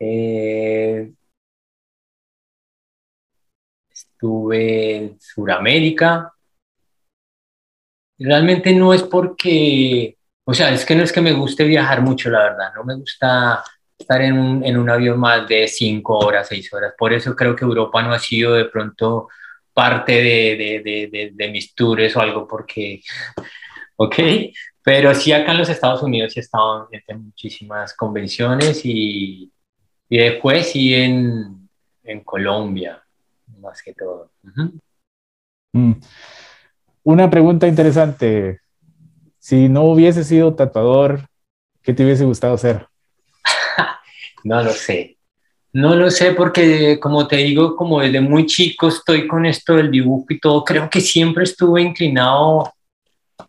Eh, 0.00 1.12
estuve 3.90 4.96
en 4.96 5.20
Sudamérica. 5.20 6.32
Realmente 8.18 8.72
no 8.74 8.92
es 8.94 9.02
porque, 9.02 10.16
o 10.44 10.54
sea, 10.54 10.70
es 10.72 10.84
que 10.84 10.94
no 10.94 11.02
es 11.02 11.12
que 11.12 11.20
me 11.20 11.32
guste 11.32 11.64
viajar 11.64 12.02
mucho, 12.02 12.30
la 12.30 12.40
verdad. 12.44 12.72
No 12.74 12.84
me 12.84 12.94
gusta 12.96 13.62
estar 13.98 14.20
en 14.22 14.38
un, 14.38 14.64
en 14.64 14.78
un 14.78 14.88
avión 14.90 15.18
más 15.20 15.46
de 15.48 15.68
cinco 15.68 16.18
horas, 16.18 16.48
seis 16.48 16.72
horas. 16.72 16.94
Por 16.98 17.12
eso 17.12 17.36
creo 17.36 17.54
que 17.56 17.64
Europa 17.64 18.02
no 18.02 18.12
ha 18.12 18.18
sido 18.18 18.54
de 18.54 18.66
pronto 18.66 19.28
parte 19.72 20.12
de, 20.12 20.82
de, 20.84 21.08
de, 21.10 21.30
de 21.32 21.48
mis 21.50 21.74
tours 21.74 22.16
o 22.16 22.20
algo, 22.20 22.46
porque, 22.46 23.02
ok, 23.96 24.16
pero 24.82 25.14
sí 25.14 25.32
acá 25.32 25.52
en 25.52 25.58
los 25.58 25.68
Estados 25.68 26.02
Unidos 26.02 26.36
he 26.36 26.40
estado 26.40 26.88
en 26.92 27.24
muchísimas 27.24 27.94
convenciones 27.94 28.82
y, 28.84 29.50
y 30.10 30.18
después 30.18 30.72
sí 30.72 30.92
en, 30.92 31.68
en, 32.02 32.20
Colombia, 32.24 33.00
más 33.60 33.80
que 33.80 33.94
todo. 33.94 34.32
Mm. 35.72 35.92
Una 37.04 37.30
pregunta 37.30 37.68
interesante. 37.68 38.58
Si 39.38 39.68
no 39.68 39.84
hubiese 39.84 40.24
sido 40.24 40.54
tatuador, 40.54 41.26
¿qué 41.80 41.94
te 41.94 42.04
hubiese 42.04 42.24
gustado 42.24 42.58
ser? 42.58 42.86
No 44.44 44.62
lo 44.62 44.72
sé. 44.72 45.16
No 45.72 45.94
lo 45.94 46.10
sé 46.10 46.32
porque, 46.32 46.98
como 46.98 47.28
te 47.28 47.36
digo, 47.36 47.76
como 47.76 48.00
desde 48.00 48.20
muy 48.20 48.46
chico 48.46 48.88
estoy 48.88 49.28
con 49.28 49.46
esto 49.46 49.76
del 49.76 49.90
dibujo 49.90 50.26
y 50.30 50.40
todo, 50.40 50.64
creo 50.64 50.90
que 50.90 51.00
siempre 51.00 51.44
estuve 51.44 51.82
inclinado 51.82 52.72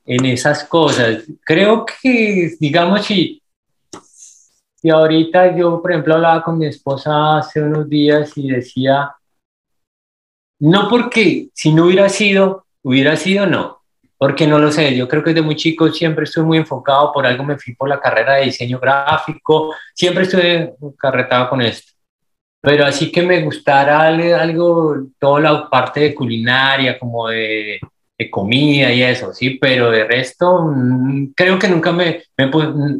en 0.05 0.25
esas 0.25 0.65
cosas. 0.65 1.23
Creo 1.43 1.85
que, 1.85 2.55
digamos, 2.59 3.05
si, 3.05 3.40
si 4.81 4.89
ahorita 4.89 5.55
yo, 5.55 5.81
por 5.81 5.91
ejemplo, 5.91 6.15
hablaba 6.15 6.43
con 6.43 6.57
mi 6.57 6.65
esposa 6.65 7.37
hace 7.37 7.61
unos 7.61 7.87
días 7.87 8.35
y 8.35 8.49
decía, 8.49 9.15
no 10.59 10.89
porque 10.89 11.49
si 11.53 11.71
no 11.71 11.85
hubiera 11.85 12.09
sido, 12.09 12.65
hubiera 12.81 13.15
sido 13.15 13.45
no, 13.45 13.81
porque 14.17 14.47
no 14.47 14.57
lo 14.57 14.71
sé, 14.71 14.95
yo 14.95 15.07
creo 15.07 15.23
que 15.23 15.33
desde 15.33 15.45
muy 15.45 15.55
chico 15.55 15.89
siempre 15.91 16.23
estuve 16.23 16.45
muy 16.45 16.57
enfocado, 16.57 17.11
por 17.13 17.27
algo 17.27 17.43
me 17.43 17.59
fui 17.59 17.75
por 17.75 17.89
la 17.89 17.99
carrera 17.99 18.35
de 18.35 18.45
diseño 18.45 18.79
gráfico, 18.79 19.75
siempre 19.93 20.23
estuve 20.23 20.73
carretado 20.97 21.49
con 21.49 21.61
esto. 21.61 21.91
Pero 22.59 22.85
así 22.85 23.11
que 23.11 23.21
me 23.23 23.43
gustara 23.43 24.01
algo, 24.01 24.95
toda 25.19 25.39
la 25.41 25.69
parte 25.69 25.99
de 25.99 26.15
culinaria, 26.15 26.97
como 26.97 27.27
de, 27.27 27.79
de 28.21 28.29
comida 28.29 28.91
y 28.93 29.01
eso, 29.01 29.33
sí, 29.33 29.51
pero 29.51 29.89
de 29.89 30.03
resto, 30.05 30.65
mm, 30.65 31.33
creo 31.35 31.57
que 31.57 31.67
nunca 31.67 31.91
me, 31.91 32.23
me, 32.37 32.51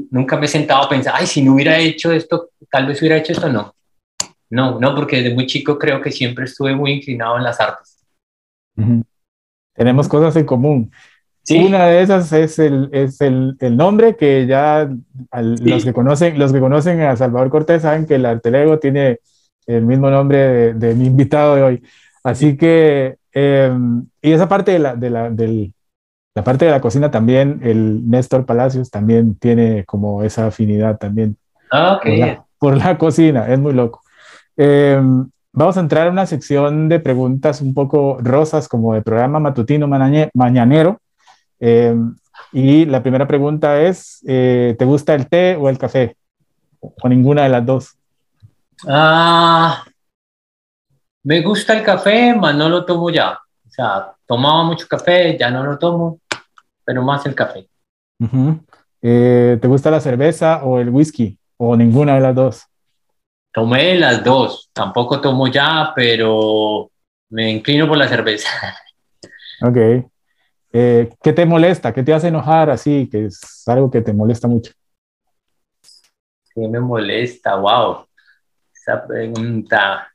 nunca 0.09 0.37
me 0.37 0.45
he 0.45 0.49
sentado 0.49 0.83
a 0.83 0.89
pensar, 0.89 1.13
ay, 1.15 1.27
si 1.27 1.41
no 1.41 1.53
hubiera 1.53 1.77
hecho 1.77 2.11
esto, 2.11 2.49
tal 2.69 2.87
vez 2.87 2.99
hubiera 2.99 3.17
hecho 3.17 3.33
esto, 3.33 3.49
no. 3.49 3.75
No, 4.49 4.79
no, 4.79 4.95
porque 4.95 5.17
desde 5.17 5.33
muy 5.33 5.45
chico 5.45 5.77
creo 5.79 6.01
que 6.01 6.11
siempre 6.11 6.45
estuve 6.45 6.75
muy 6.75 6.91
inclinado 6.91 7.37
en 7.37 7.43
las 7.43 7.59
artes. 7.61 8.05
Tenemos 9.73 10.07
cosas 10.09 10.35
en 10.35 10.45
común. 10.45 10.91
Una 11.49 11.85
de 11.85 12.01
esas 12.01 12.31
es 12.33 12.59
el, 12.59 12.89
es 12.91 13.19
el, 13.21 13.55
el 13.59 13.77
nombre 13.77 14.15
que 14.15 14.45
ya 14.45 14.89
los, 15.33 15.85
que 15.85 15.93
conocen, 15.93 16.37
los 16.37 16.51
que 16.51 16.59
conocen 16.59 17.01
a 17.01 17.15
Salvador 17.15 17.49
Cortés 17.49 17.81
saben 17.81 18.05
que 18.05 18.15
el 18.15 18.25
Artelego 18.25 18.77
tiene 18.79 19.19
el 19.65 19.85
mismo 19.85 20.09
nombre 20.09 20.73
de, 20.73 20.95
mi 20.95 21.05
invitado 21.05 21.55
de 21.55 21.63
hoy. 21.63 21.83
Así 22.23 22.57
que, 22.57 23.17
em, 23.33 24.05
y 24.21 24.31
esa 24.31 24.47
parte 24.47 24.71
de 24.71 24.79
la, 24.79 24.95
de 24.95 25.09
la, 25.09 25.29
del, 25.29 25.73
la 26.35 26.43
parte 26.43 26.65
de 26.65 26.71
la 26.71 26.81
cocina 26.81 27.11
también, 27.11 27.59
el 27.63 28.09
Néstor 28.09 28.45
Palacios 28.45 28.89
también 28.89 29.35
tiene 29.35 29.85
como 29.85 30.23
esa 30.23 30.47
afinidad 30.47 30.97
también 30.97 31.37
ah, 31.71 31.99
por, 32.59 32.77
la, 32.77 32.97
cocina, 32.97 33.47
es 33.51 33.59
muy 33.59 33.73
loco. 33.73 34.01
Em, 34.55 35.29
vamos 35.51 35.77
a 35.77 35.81
entrar 35.81 36.07
a 36.07 36.11
una 36.11 36.25
sección 36.25 36.89
de 36.89 36.99
preguntas 36.99 37.61
un 37.61 37.73
poco 37.73 38.17
rosas, 38.21 38.67
como 38.67 38.93
de 38.93 39.01
programa 39.01 39.39
matutino 39.39 39.87
mañanero. 39.87 40.99
Eh, 41.59 41.95
y 42.53 42.85
la 42.85 43.01
primera 43.01 43.27
pregunta 43.27 43.81
es, 43.81 44.23
eh, 44.27 44.75
¿te 44.77 44.85
gusta 44.85 45.13
el 45.13 45.27
té 45.27 45.55
o 45.55 45.69
el 45.69 45.77
café? 45.77 46.15
o 46.81 47.09
ninguna 47.09 47.43
de 47.43 47.49
las 47.49 47.65
dos? 47.65 47.97
Ah, 48.87 49.83
me 51.23 51.41
gusta 51.41 51.77
el 51.77 51.83
café, 51.83 52.33
mas 52.35 52.55
no 52.55 52.69
lo 52.69 52.85
tomo 52.85 53.09
ya. 53.09 53.33
O 53.33 53.69
sea, 53.69 54.13
tomaba 54.25 54.63
mucho 54.63 54.87
café, 54.87 55.37
ya 55.37 55.49
no 55.49 55.63
lo 55.63 55.77
tomo, 55.77 56.19
pero 56.83 57.01
más 57.03 57.25
el 57.25 57.35
café. 57.35 57.67
Eh, 59.01 59.57
¿te 59.61 59.67
gusta 59.67 59.89
la 59.91 59.99
cerveza 59.99 60.63
o 60.63 60.79
el 60.79 60.89
whisky? 60.89 61.37
¿O 61.57 61.75
ninguna 61.75 62.15
de 62.15 62.21
las 62.21 62.35
dos? 62.35 62.65
Tomé 63.53 63.95
las 63.95 64.23
dos, 64.23 64.69
tampoco 64.73 65.19
tomo 65.19 65.47
ya, 65.47 65.91
pero 65.95 66.89
me 67.29 67.49
inclino 67.51 67.87
por 67.87 67.97
la 67.97 68.07
cerveza. 68.07 68.49
Ok. 69.63 69.77
Eh, 70.73 71.09
¿qué 71.21 71.33
te 71.33 71.45
molesta? 71.45 71.93
¿Qué 71.93 72.01
te 72.01 72.11
hace 72.11 72.29
enojar 72.29 72.71
así? 72.71 73.07
Que 73.11 73.25
es 73.25 73.67
algo 73.67 73.91
que 73.91 74.01
te 74.01 74.11
molesta 74.11 74.47
mucho. 74.47 74.71
¿Qué 76.55 76.67
me 76.67 76.79
molesta? 76.79 77.57
Wow, 77.57 78.07
esa 78.73 79.05
pregunta. 79.05 80.10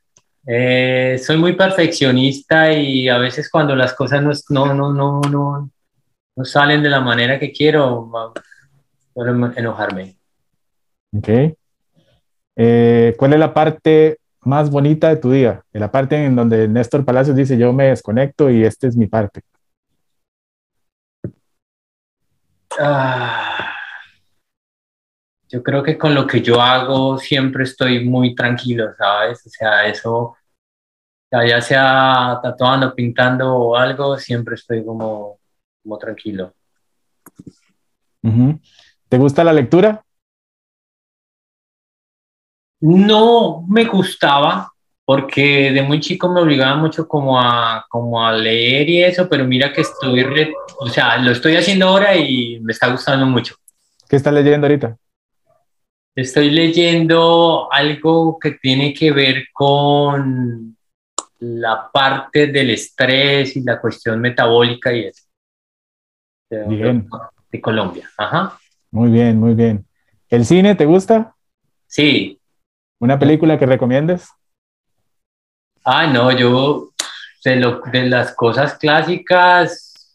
Eh, 0.49 1.19
soy 1.21 1.35
muy 1.35 1.57
perfeccionista 1.57 2.71
y 2.71 3.09
a 3.09 3.17
veces 3.17 3.49
cuando 3.51 3.75
las 3.75 3.93
cosas 3.93 4.23
no, 4.49 4.65
no, 4.65 4.73
no, 4.73 4.93
no, 4.93 5.21
no, 5.29 5.69
no 6.37 6.45
salen 6.45 6.81
de 6.81 6.89
la 6.89 7.01
manera 7.01 7.37
que 7.37 7.51
quiero, 7.51 8.09
suelo 9.13 9.51
enojarme. 9.57 10.17
Ok. 11.13 11.29
Eh, 12.55 13.13
¿cuál 13.17 13.33
es 13.33 13.39
la 13.39 13.53
parte 13.53 14.19
más 14.41 14.69
bonita 14.69 15.09
de 15.09 15.17
tu 15.17 15.31
día? 15.31 15.61
La 15.73 15.91
parte 15.91 16.15
en 16.15 16.35
donde 16.37 16.69
Néstor 16.69 17.03
Palacios 17.03 17.35
dice, 17.35 17.57
yo 17.57 17.73
me 17.73 17.89
desconecto 17.89 18.49
y 18.49 18.63
esta 18.63 18.87
es 18.87 18.95
mi 18.95 19.07
parte. 19.07 19.41
Ah, 22.79 23.73
yo 25.49 25.61
creo 25.63 25.83
que 25.83 25.97
con 25.97 26.13
lo 26.15 26.25
que 26.27 26.41
yo 26.41 26.61
hago 26.61 27.17
siempre 27.17 27.63
estoy 27.63 28.05
muy 28.05 28.35
tranquilo, 28.35 28.93
¿sabes? 28.97 29.45
O 29.45 29.49
sea, 29.49 29.87
eso, 29.87 30.36
ya 31.31 31.45
ya 31.45 31.61
sea 31.61 32.39
tatuando, 32.41 32.93
pintando 32.95 33.55
o 33.55 33.75
algo, 33.75 34.17
siempre 34.17 34.55
estoy 34.55 34.85
como, 34.85 35.39
como 35.83 35.97
tranquilo. 35.97 36.53
¿Te 39.09 39.17
gusta 39.17 39.43
la 39.43 39.53
lectura? 39.53 40.03
No 42.81 43.65
me 43.67 43.85
gustaba 43.85 44.71
porque 45.05 45.71
de 45.71 45.81
muy 45.81 45.99
chico 46.01 46.29
me 46.29 46.41
obligaba 46.41 46.75
mucho 46.75 47.07
como 47.07 47.39
a, 47.39 47.85
como 47.89 48.25
a 48.25 48.33
leer 48.33 48.89
y 48.89 49.03
eso, 49.03 49.29
pero 49.29 49.45
mira 49.45 49.71
que 49.71 49.81
estoy, 49.81 50.23
re- 50.23 50.53
o 50.79 50.87
sea, 50.89 51.17
lo 51.17 51.31
estoy 51.31 51.55
haciendo 51.55 51.87
ahora 51.87 52.15
y 52.17 52.59
me 52.59 52.73
está 52.73 52.91
gustando 52.91 53.25
mucho. 53.25 53.55
¿Qué 54.09 54.17
estás 54.17 54.33
leyendo 54.33 54.67
ahorita? 54.67 54.97
Estoy 56.13 56.49
leyendo 56.51 57.71
algo 57.71 58.37
que 58.37 58.51
tiene 58.51 58.93
que 58.93 59.11
ver 59.11 59.45
con 59.53 60.76
la 61.39 61.89
parte 61.91 62.47
del 62.47 62.71
estrés 62.71 63.55
y 63.55 63.61
la 63.63 63.79
cuestión 63.79 64.19
metabólica 64.19 64.93
y 64.93 65.05
eso. 65.05 65.23
De, 66.49 66.63
Bien. 66.65 67.07
de 67.51 67.61
Colombia. 67.61 68.09
Ajá. 68.17 68.57
Muy 68.91 69.11
bien, 69.11 69.39
muy 69.39 69.53
bien. 69.53 69.85
¿El 70.29 70.45
cine 70.45 70.75
te 70.75 70.85
gusta? 70.85 71.35
Sí. 71.87 72.39
¿Una 72.99 73.19
película 73.19 73.57
que 73.59 73.65
recomiendes? 73.65 74.29
Ah, 75.83 76.07
no, 76.07 76.31
yo 76.31 76.89
de, 77.43 77.55
lo, 77.57 77.81
de 77.81 78.09
las 78.09 78.33
cosas 78.33 78.75
clásicas, 78.77 80.13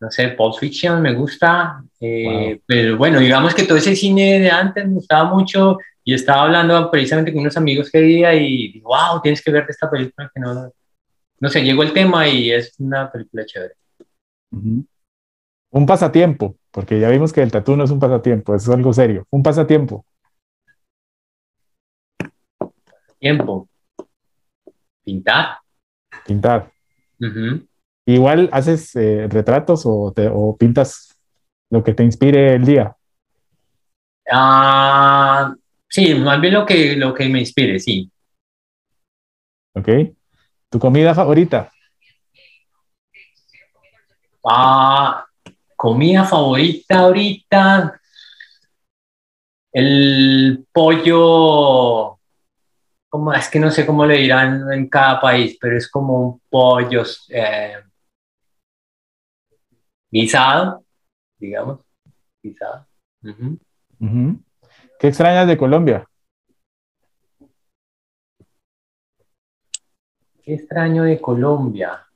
no 0.00 0.10
sé, 0.10 0.28
Pulp 0.28 0.58
Fiction 0.58 1.00
me 1.02 1.12
gusta, 1.14 1.82
eh, 2.00 2.24
Wow. 2.54 2.62
pero 2.66 2.96
bueno, 2.96 3.18
digamos 3.18 3.54
que 3.54 3.64
todo 3.64 3.78
ese 3.78 3.96
cine 3.96 4.38
de 4.38 4.50
antes 4.50 4.86
me 4.86 4.94
gustaba 4.94 5.32
mucho 5.34 5.78
y 6.06 6.14
estaba 6.14 6.44
hablando 6.44 6.88
precisamente 6.88 7.32
con 7.32 7.40
unos 7.40 7.56
amigos 7.56 7.90
que 7.90 8.00
día 8.00 8.32
y 8.32 8.70
digo, 8.70 8.90
wow, 8.90 9.20
tienes 9.20 9.42
que 9.42 9.50
verte 9.50 9.72
esta 9.72 9.90
película 9.90 10.30
que 10.32 10.40
no, 10.40 10.72
no 11.40 11.48
sé, 11.48 11.64
llegó 11.64 11.82
el 11.82 11.92
tema 11.92 12.28
y 12.28 12.52
es 12.52 12.78
una 12.78 13.10
película 13.10 13.44
chévere. 13.44 13.74
Un 14.52 15.84
pasatiempo, 15.84 16.56
porque 16.70 17.00
ya 17.00 17.08
vimos 17.10 17.32
que 17.32 17.42
el 17.42 17.50
tatú 17.50 17.76
no 17.76 17.82
es 17.82 17.90
un 17.90 17.98
pasatiempo, 17.98 18.54
es 18.54 18.68
algo 18.68 18.92
serio. 18.92 19.26
Un 19.30 19.42
pasatiempo. 19.42 20.06
Tiempo. 23.18 23.68
Pintar. 25.04 25.58
Pintar. 26.24 26.70
Igual 28.06 28.48
haces 28.52 28.94
eh, 28.94 29.26
retratos 29.28 29.82
o, 29.86 30.12
te- 30.14 30.30
o 30.32 30.56
pintas 30.56 31.18
lo 31.70 31.82
que 31.82 31.94
te 31.94 32.04
inspire 32.04 32.54
el 32.54 32.64
día. 32.64 32.96
Ah, 34.30 35.52
sí, 35.88 36.14
más 36.14 36.40
bien 36.40 36.54
lo 36.54 36.66
que, 36.66 36.96
lo 36.96 37.14
que 37.14 37.28
me 37.28 37.40
inspire, 37.40 37.78
sí. 37.78 38.10
¿Ok? 39.74 39.88
¿Tu 40.70 40.78
comida 40.78 41.14
favorita? 41.14 41.70
Ah, 44.44 45.26
comida 45.76 46.24
favorita 46.24 46.98
ahorita. 47.00 48.00
El 49.72 50.66
pollo, 50.72 52.18
como 53.08 53.32
es 53.34 53.48
que 53.50 53.58
no 53.58 53.70
sé 53.70 53.84
cómo 53.84 54.06
le 54.06 54.16
dirán 54.16 54.72
en 54.72 54.88
cada 54.88 55.20
país, 55.20 55.58
pero 55.60 55.76
es 55.76 55.90
como 55.90 56.28
un 56.28 56.40
pollo 56.48 57.02
eh, 57.28 57.76
guisado, 60.10 60.84
digamos, 61.38 61.80
guisado. 62.42 62.86
¿Qué 64.98 65.08
extrañas 65.08 65.46
de 65.46 65.56
Colombia? 65.56 66.08
Qué 70.42 70.54
extraño 70.54 71.02
de 71.04 71.20
Colombia. 71.20 72.06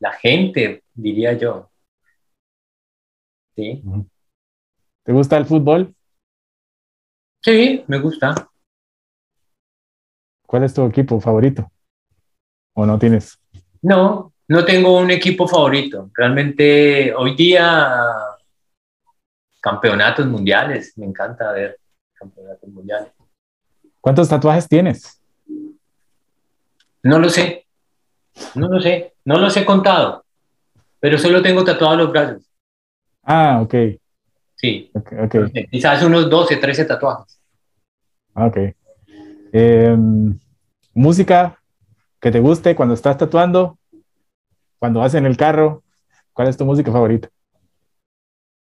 La 0.00 0.12
gente, 0.12 0.82
diría 0.94 1.34
yo. 1.34 1.70
Sí, 3.54 3.82
¿Te 5.04 5.12
gusta 5.12 5.36
el 5.36 5.44
fútbol? 5.46 5.94
sí, 7.42 7.84
me 7.88 7.98
gusta. 7.98 8.48
¿Cuál 10.46 10.64
es 10.64 10.74
tu 10.74 10.84
equipo 10.86 11.20
favorito? 11.20 11.70
¿O 12.74 12.86
no 12.86 12.98
tienes? 12.98 13.38
No, 13.82 14.32
no 14.48 14.64
tengo 14.64 14.98
un 14.98 15.10
equipo 15.10 15.46
favorito. 15.46 16.10
Realmente 16.14 17.14
hoy 17.14 17.34
día 17.36 18.00
campeonatos 19.62 20.26
mundiales, 20.26 20.92
me 20.98 21.06
encanta 21.06 21.52
ver 21.52 21.78
campeonatos 22.12 22.68
mundiales. 22.68 23.12
¿Cuántos 24.00 24.28
tatuajes 24.28 24.68
tienes? 24.68 25.22
No 27.04 27.18
lo 27.18 27.28
sé, 27.28 27.66
no 28.56 28.68
lo 28.68 28.80
sé, 28.80 29.14
no 29.24 29.38
los 29.38 29.56
he 29.56 29.64
contado, 29.64 30.24
pero 31.00 31.16
solo 31.16 31.40
tengo 31.40 31.64
tatuados 31.64 31.96
los 31.98 32.10
brazos. 32.12 32.42
Ah, 33.22 33.60
ok, 33.62 33.74
Sí, 34.56 34.90
ok, 34.94 35.12
ok. 35.24 35.34
quizás 35.70 36.02
unos 36.04 36.28
12, 36.30 36.56
13 36.56 36.84
tatuajes. 36.84 37.40
Ah, 38.34 38.46
ok. 38.46 38.56
Em, 39.52 40.38
música 40.94 41.58
que 42.20 42.30
te 42.30 42.38
guste 42.38 42.76
cuando 42.76 42.94
estás 42.94 43.16
tatuando, 43.18 43.78
cuando 44.78 45.00
vas 45.00 45.14
en 45.14 45.26
el 45.26 45.36
carro, 45.36 45.82
¿cuál 46.32 46.46
es 46.48 46.56
tu 46.56 46.64
música 46.64 46.92
favorita? 46.92 47.28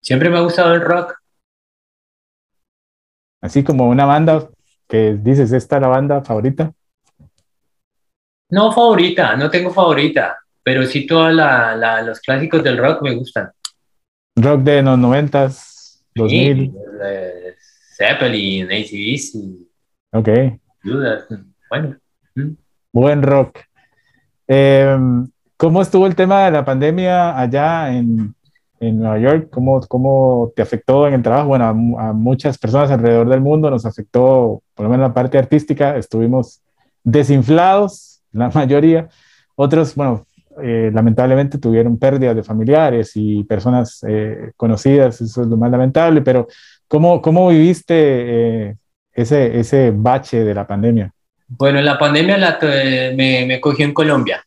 Siempre 0.01 0.29
me 0.29 0.37
ha 0.37 0.41
gustado 0.41 0.73
el 0.73 0.81
rock. 0.81 1.15
Así 3.41 3.63
como 3.63 3.87
una 3.89 4.05
banda 4.05 4.49
que 4.87 5.17
dices, 5.21 5.51
esta 5.51 5.77
es 5.77 5.81
la 5.81 5.87
banda 5.87 6.23
favorita. 6.23 6.73
No 8.49 8.71
favorita, 8.71 9.35
no 9.35 9.49
tengo 9.49 9.71
favorita, 9.71 10.39
pero 10.63 10.83
sí 10.85 11.05
todos 11.05 11.31
los 11.33 12.19
clásicos 12.21 12.63
del 12.63 12.77
rock 12.77 13.03
me 13.03 13.15
gustan. 13.15 13.51
Rock 14.35 14.61
de 14.61 14.81
los 14.81 14.97
noventas, 14.97 16.03
2000. 16.15 16.57
Sí, 16.57 16.77
eh, 17.03 17.55
Zeppelin, 17.95 18.65
ACDC, 18.65 19.69
Ok, 20.11 20.29
Judas, 20.81 21.25
bueno. 21.69 21.97
mm. 22.35 22.51
buen 22.91 23.21
rock. 23.21 23.59
Em, 24.47 25.29
¿cómo 25.55 25.81
estuvo 25.81 26.07
el 26.07 26.15
tema 26.15 26.45
de 26.45 26.51
la 26.51 26.65
pandemia 26.65 27.37
allá 27.37 27.93
en, 27.93 28.33
en 28.80 28.99
Nueva 28.99 29.19
York? 29.19 29.47
¿Cómo, 29.51 29.80
¿Cómo 29.88 30.51
te 30.55 30.61
afectó 30.61 31.07
en 31.07 31.13
el 31.15 31.21
trabajo? 31.23 31.49
Bueno, 31.49 31.65
a, 31.65 31.69
a 32.09 32.13
muchas 32.13 32.57
personas 32.57 32.91
alrededor 32.91 33.30
del 33.30 33.41
mundo 33.41 33.69
nos 33.69 33.86
afectó, 33.86 34.61
por 34.73 34.84
lo 34.86 34.89
menos 34.89 35.07
la 35.09 35.13
parte 35.13 35.38
artística, 35.38 35.97
estuvimos 35.97 36.61
desinflados, 37.03 38.21
la 38.32 38.49
mayoría. 38.53 39.09
Otros, 39.55 39.95
bueno, 39.95 40.25
eh, 40.61 40.91
lamentablemente 40.93 41.57
tuvieron 41.57 41.97
pérdidas 41.97 42.36
de 42.36 42.43
familiares 42.43 43.11
y 43.15 43.43
personas 43.43 44.03
eh, 44.07 44.51
conocidas, 44.57 45.21
eso 45.21 45.41
es 45.41 45.47
lo 45.47 45.57
más 45.57 45.71
lamentable, 45.71 46.21
pero 46.21 46.47
¿cómo, 46.88 47.21
cómo 47.21 47.49
viviste 47.49 47.93
eh, 47.95 48.75
ese, 49.13 49.59
ese 49.59 49.91
bache 49.95 50.43
de 50.43 50.53
la 50.53 50.65
pandemia? 50.67 51.11
Bueno, 51.47 51.82
la 51.82 51.97
pandemia 51.97 52.38
la, 52.38 52.59
tu- 52.59 52.67
me, 52.67 53.45
me 53.47 53.59
cogió 53.59 53.86
en 53.86 53.93
Colombia. 53.93 54.43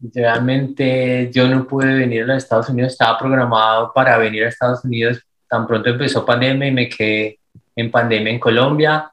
Realmente 0.00 1.30
yo 1.32 1.46
no 1.48 1.66
pude 1.66 1.94
venir 1.94 2.22
a 2.22 2.26
los 2.26 2.38
Estados 2.38 2.68
Unidos, 2.68 2.92
estaba 2.92 3.18
programado 3.18 3.92
para 3.94 4.16
venir 4.18 4.44
a 4.44 4.48
Estados 4.48 4.84
Unidos 4.84 5.22
tan 5.50 5.66
pronto 5.66 5.90
empezó 5.90 6.24
pandemia 6.24 6.68
y 6.68 6.72
me 6.72 6.88
quedé 6.88 7.40
en 7.74 7.90
pandemia 7.90 8.32
en 8.32 8.38
Colombia. 8.38 9.12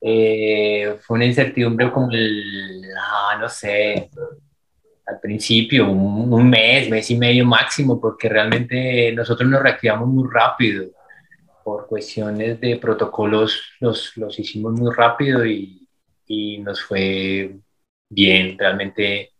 Eh, 0.00 0.96
fue 1.02 1.16
una 1.16 1.26
incertidumbre 1.26 1.90
como 1.90 2.12
el, 2.12 2.84
ah, 2.96 3.36
no 3.40 3.48
sé, 3.48 4.08
al 5.04 5.18
principio, 5.20 5.90
un, 5.90 6.48
mes, 6.48 6.88
mes 6.88 7.10
y 7.10 7.18
medio 7.18 7.44
máximo, 7.44 8.00
porque 8.00 8.28
realmente 8.28 9.12
nosotros 9.12 9.50
nos 9.50 9.60
reactivamos 9.60 10.08
muy 10.08 10.28
rápido. 10.32 10.86
Por 11.64 11.88
cuestiones 11.88 12.60
de 12.60 12.76
protocolos 12.76 13.60
los, 13.80 14.16
los 14.16 14.38
hicimos 14.38 14.72
muy 14.74 14.94
rápido 14.94 15.44
y, 15.44 15.88
y 16.26 16.58
nos 16.58 16.80
fue 16.80 17.56
bien, 18.08 18.56
realmente 18.56 19.32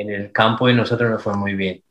en 0.00 0.10
el 0.10 0.32
campo 0.32 0.66
de 0.66 0.74
nosotros 0.74 1.10
nos 1.10 1.22
fue 1.22 1.36
muy 1.36 1.54
bien. 1.54 1.82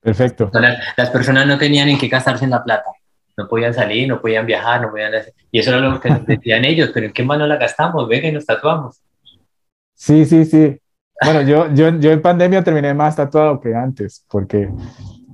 Perfecto. 0.00 0.50
Las, 0.96 1.10
personas 1.10 1.48
no 1.48 1.58
tenían 1.58 1.88
en 1.88 1.98
qué 1.98 2.06
gastarse 2.06 2.44
en 2.44 2.50
la 2.50 2.62
plata. 2.62 2.90
No 3.36 3.48
podían 3.48 3.74
salir, 3.74 4.08
no 4.08 4.20
podían 4.20 4.46
viajar, 4.46 4.80
no 4.80 4.90
podían 4.90 5.12
hacer... 5.12 5.34
Y 5.50 5.58
eso 5.58 5.70
era 5.70 5.80
lo 5.80 6.00
que 6.00 6.10
decían 6.26 6.64
ellos, 6.64 6.90
pero 6.94 7.06
¿en 7.06 7.12
qué 7.12 7.24
mano 7.24 7.46
la 7.46 7.56
gastamos? 7.56 8.08
Venga 8.08 8.28
y 8.28 8.32
nos 8.32 8.46
tatuamos. 8.46 9.02
Sí, 9.94 10.24
sí, 10.24 10.44
sí. 10.44 10.78
Bueno, 11.24 11.42
yo, 11.42 11.74
yo, 11.74 11.98
yo 11.98 12.12
en 12.12 12.22
pandemia 12.22 12.62
terminé 12.62 12.94
más 12.94 13.16
tatuado 13.16 13.60
que 13.60 13.74
antes, 13.74 14.24
porque 14.28 14.70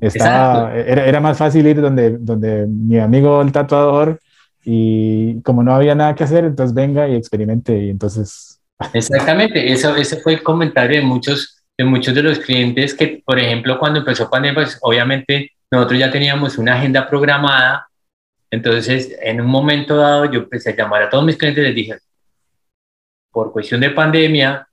estaba, 0.01 0.75
era, 0.75 1.05
era, 1.05 1.21
más 1.21 1.37
fácil 1.37 1.67
ir 1.67 1.81
donde, 1.81 2.17
donde 2.19 2.67
mi 2.67 2.99
amigo 2.99 3.43
el 3.43 3.53
tatuador 3.53 4.21
y 4.65 5.41
como 5.43 5.63
no 5.63 5.75
había 5.75 5.95
nada 5.95 6.15
que 6.15 6.25
hacer, 6.25 6.45
entonces 6.45 6.75
venga 6.75 7.09
y 7.09 7.17
experimente 7.17 7.77
y 7.77 7.91
entonces... 7.91 8.52
Exactamente, 8.93 9.73
eso, 9.73 9.97
ese 9.97 10.21
fue 10.21 10.35
el 10.35 10.43
comentario 10.43 11.01
de 11.01 11.07
muchos 11.07 11.63
de 11.77 11.85
muchos 11.85 12.15
de 12.15 12.23
los 12.23 12.39
clientes 12.39 12.95
que, 12.95 13.23
por 13.25 13.39
ejemplo, 13.39 13.79
cuando 13.79 14.01
empezó 14.01 14.29
pandemia, 14.29 14.63
pues 14.63 14.79
obviamente 14.83 15.53
nosotros 15.71 15.99
ya 15.99 16.11
teníamos 16.11 16.59
una 16.59 16.75
agenda 16.75 17.09
programada. 17.09 17.89
Entonces, 18.51 19.17
en 19.23 19.41
un 19.41 19.47
momento 19.47 19.97
dado, 19.97 20.31
yo 20.31 20.41
empecé 20.41 20.71
a 20.71 20.77
llamar 20.77 21.03
a 21.03 21.11
todos 21.11 21.25
mis 21.25 21.37
clientes 21.37 21.63
y 21.65 21.67
les 21.67 21.75
dije, 21.75 21.99
por 23.31 23.53
cuestión 23.53 23.81
de 23.81 23.91
pandemia, 23.91 24.69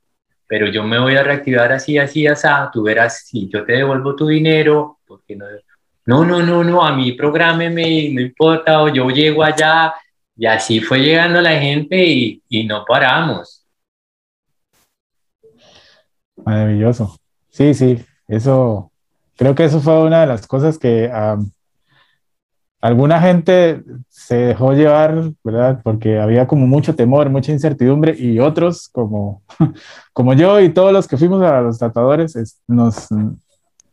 pero 0.46 0.68
yo 0.68 0.84
me 0.84 1.00
voy 1.00 1.16
a 1.16 1.24
reactivar 1.24 1.72
así, 1.72 1.98
así, 1.98 2.28
así, 2.28 2.48
tú 2.74 2.84
verás 2.84 3.26
si 3.26 3.48
yo 3.50 3.64
te 3.64 3.74
devuelvo 3.74 4.16
tu 4.16 4.28
dinero, 4.28 5.00
porque 5.08 5.36
no, 5.36 5.46
no, 6.06 6.26
no, 6.26 6.42
no, 6.42 6.64
no, 6.64 6.86
a 6.86 6.94
mí 6.96 7.14
prográmeme, 7.14 8.10
no 8.12 8.20
importa, 8.20 8.82
o 8.82 8.90
yo 8.90 9.10
llego 9.10 9.44
allá, 9.44 9.94
y 10.36 10.46
así 10.46 10.82
fue 10.82 11.00
llegando 11.00 11.40
la 11.40 11.58
gente 11.58 12.04
y, 12.04 12.44
y 12.50 12.66
no 12.66 12.84
paramos. 12.86 13.59
Maravilloso. 16.46 17.16
Sí, 17.50 17.74
sí, 17.74 18.00
eso, 18.28 18.92
creo 19.36 19.56
que 19.56 19.66
eso 19.66 19.80
fue 19.80 20.04
una 20.04 20.22
de 20.22 20.28
las 20.28 20.48
cosas 20.48 20.78
que 20.78 21.12
alguna 22.82 23.22
gente 23.22 23.84
se 24.08 24.36
dejó 24.36 24.74
llevar, 24.74 25.32
¿verdad? 25.44 25.82
Porque 25.84 26.20
había 26.20 26.48
como 26.48 26.68
mucho 26.68 26.96
temor, 26.96 27.30
mucha 27.30 27.52
incertidumbre 27.52 28.16
y 28.18 28.40
otros 28.40 28.90
como, 28.90 29.42
como 30.14 30.34
yo 30.34 30.60
y 30.60 30.70
todos 30.70 30.94
los 30.94 31.08
que 31.08 31.18
fuimos 31.18 31.42
a 31.44 31.62
los 31.62 31.80
tatuadores, 31.80 32.62
nos, 32.68 33.08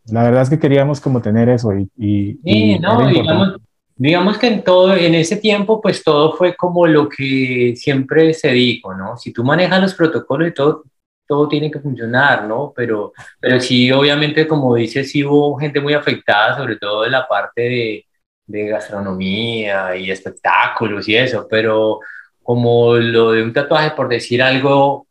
la 0.06 0.22
verdad 0.22 0.42
es 0.42 0.50
que 0.50 0.58
queríamos 0.58 1.00
como 1.00 1.20
tener 1.20 1.48
eso 1.48 1.72
y... 1.72 2.38
sí, 2.44 2.78
no, 2.78 3.08
digamos, 3.08 3.56
digamos, 3.96 4.38
que 4.38 4.48
en 4.48 4.62
todo, 4.62 4.94
en 4.94 5.14
ese 5.14 5.36
tiempo, 5.36 5.80
pues 5.80 6.04
todo 6.04 6.34
fue 6.34 6.54
como 6.54 6.86
lo 6.86 7.08
que 7.08 7.74
siempre 7.76 8.34
se 8.34 8.50
dijo, 8.52 8.94
¿no? 8.94 9.16
Si 9.16 9.32
tú 9.32 9.42
manejas 9.42 9.80
los 9.80 9.94
protocolos 9.94 10.48
y 10.48 10.54
todo, 10.54 10.84
todo 11.26 11.48
tiene 11.48 11.70
que 11.70 11.80
funcionar, 11.80 12.44
¿no? 12.44 12.72
Pero, 12.74 13.12
pero 13.40 13.60
sí, 13.60 13.90
obviamente, 13.92 14.46
como 14.46 14.74
dices, 14.74 15.10
sí 15.10 15.24
hubo 15.24 15.56
gente 15.56 15.80
muy 15.80 15.94
afectada, 15.94 16.56
sobre 16.56 16.76
todo 16.76 17.04
en 17.04 17.12
la 17.12 17.26
parte 17.26 17.62
de, 17.62 18.06
de 18.46 18.66
gastronomía 18.68 19.96
y 19.96 20.10
espectáculos 20.10 21.08
y 21.08 21.16
eso, 21.16 21.46
pero 21.50 22.00
como 22.42 22.94
lo 22.94 23.32
de 23.32 23.42
un 23.42 23.52
tatuaje, 23.52 23.90
por 23.90 24.08
decir 24.08 24.40
algo, 24.40 25.06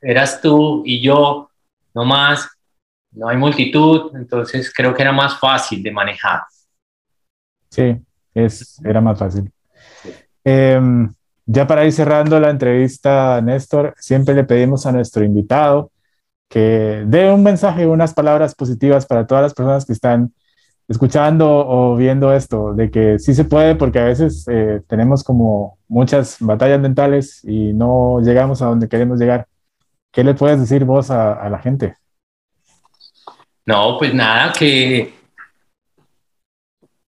eras 0.00 0.40
tú 0.40 0.82
y 0.86 1.02
yo, 1.02 1.50
no 1.94 2.04
más, 2.04 2.48
no 3.12 3.28
hay 3.28 3.36
multitud, 3.36 4.16
entonces 4.16 4.72
creo 4.74 4.94
que 4.94 5.02
era 5.02 5.12
más 5.12 5.38
fácil 5.38 5.82
de 5.82 5.90
manejar. 5.90 6.42
Sí, 7.70 7.96
es, 8.34 8.80
era 8.84 9.00
más 9.00 9.18
fácil. 9.18 9.50
Em, 10.42 11.12
ya 11.46 11.66
para 11.66 11.84
ir 11.84 11.92
cerrando 11.92 12.38
la 12.40 12.50
entrevista, 12.50 13.40
Néstor, 13.40 13.94
siempre 13.98 14.34
le 14.34 14.44
pedimos 14.44 14.84
a 14.84 14.92
nuestro 14.92 15.24
invitado 15.24 15.92
que 16.48 17.04
dé 17.06 17.32
un 17.32 17.42
mensaje, 17.42 17.86
unas 17.86 18.14
palabras 18.14 18.54
positivas 18.54 19.06
para 19.06 19.26
todas 19.26 19.42
las 19.42 19.54
personas 19.54 19.84
que 19.84 19.92
están 19.92 20.32
escuchando 20.88 21.48
o 21.48 21.96
viendo 21.96 22.32
esto, 22.32 22.72
de 22.74 22.90
que 22.90 23.18
sí 23.18 23.34
se 23.34 23.44
puede, 23.44 23.74
porque 23.74 23.98
a 23.98 24.04
veces 24.04 24.46
eh, 24.48 24.82
tenemos 24.86 25.24
como 25.24 25.78
muchas 25.88 26.36
batallas 26.40 26.80
mentales 26.80 27.42
y 27.44 27.72
no 27.72 28.20
llegamos 28.20 28.62
a 28.62 28.66
donde 28.66 28.88
queremos 28.88 29.18
llegar. 29.18 29.48
¿Qué 30.12 30.22
le 30.22 30.34
puedes 30.34 30.60
decir 30.60 30.84
vos 30.84 31.10
a, 31.10 31.32
a 31.32 31.50
la 31.50 31.58
gente? 31.58 31.96
No, 33.64 33.98
pues 33.98 34.14
nada, 34.14 34.52
que 34.52 35.12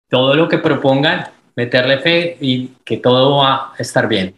todo 0.10 0.34
lo 0.34 0.48
que 0.48 0.58
propongan 0.58 1.26
meterle 1.58 1.98
fe 1.98 2.38
y 2.40 2.68
que 2.86 2.98
todo 2.98 3.38
va 3.38 3.74
a 3.74 3.76
estar 3.80 4.08
bien. 4.08 4.36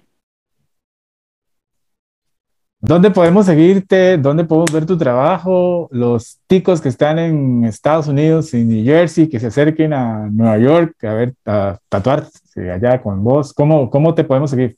¿Dónde 2.82 3.12
podemos 3.12 3.46
seguirte? 3.46 4.18
¿Dónde 4.18 4.46
podemos 4.46 4.72
ver 4.72 4.86
tu 4.86 4.98
trabajo? 4.98 5.90
Los 5.92 6.40
ticos 6.48 6.80
que 6.80 6.88
están 6.88 7.20
en 7.20 7.66
Estados 7.66 8.08
Unidos 8.08 8.54
y 8.54 8.64
New 8.64 8.86
Jersey, 8.86 9.28
que 9.28 9.38
se 9.38 9.48
acerquen 9.48 9.92
a 9.92 10.30
Nueva 10.32 10.58
York 10.60 11.04
a 11.04 11.14
ver, 11.14 11.34
a 11.46 11.78
tatuar 11.90 12.28
allá 12.56 13.02
con 13.02 13.22
vos. 13.22 13.54
¿Cómo, 13.54 13.90
cómo 13.90 14.16
te 14.16 14.24
podemos 14.24 14.50
seguir? 14.52 14.78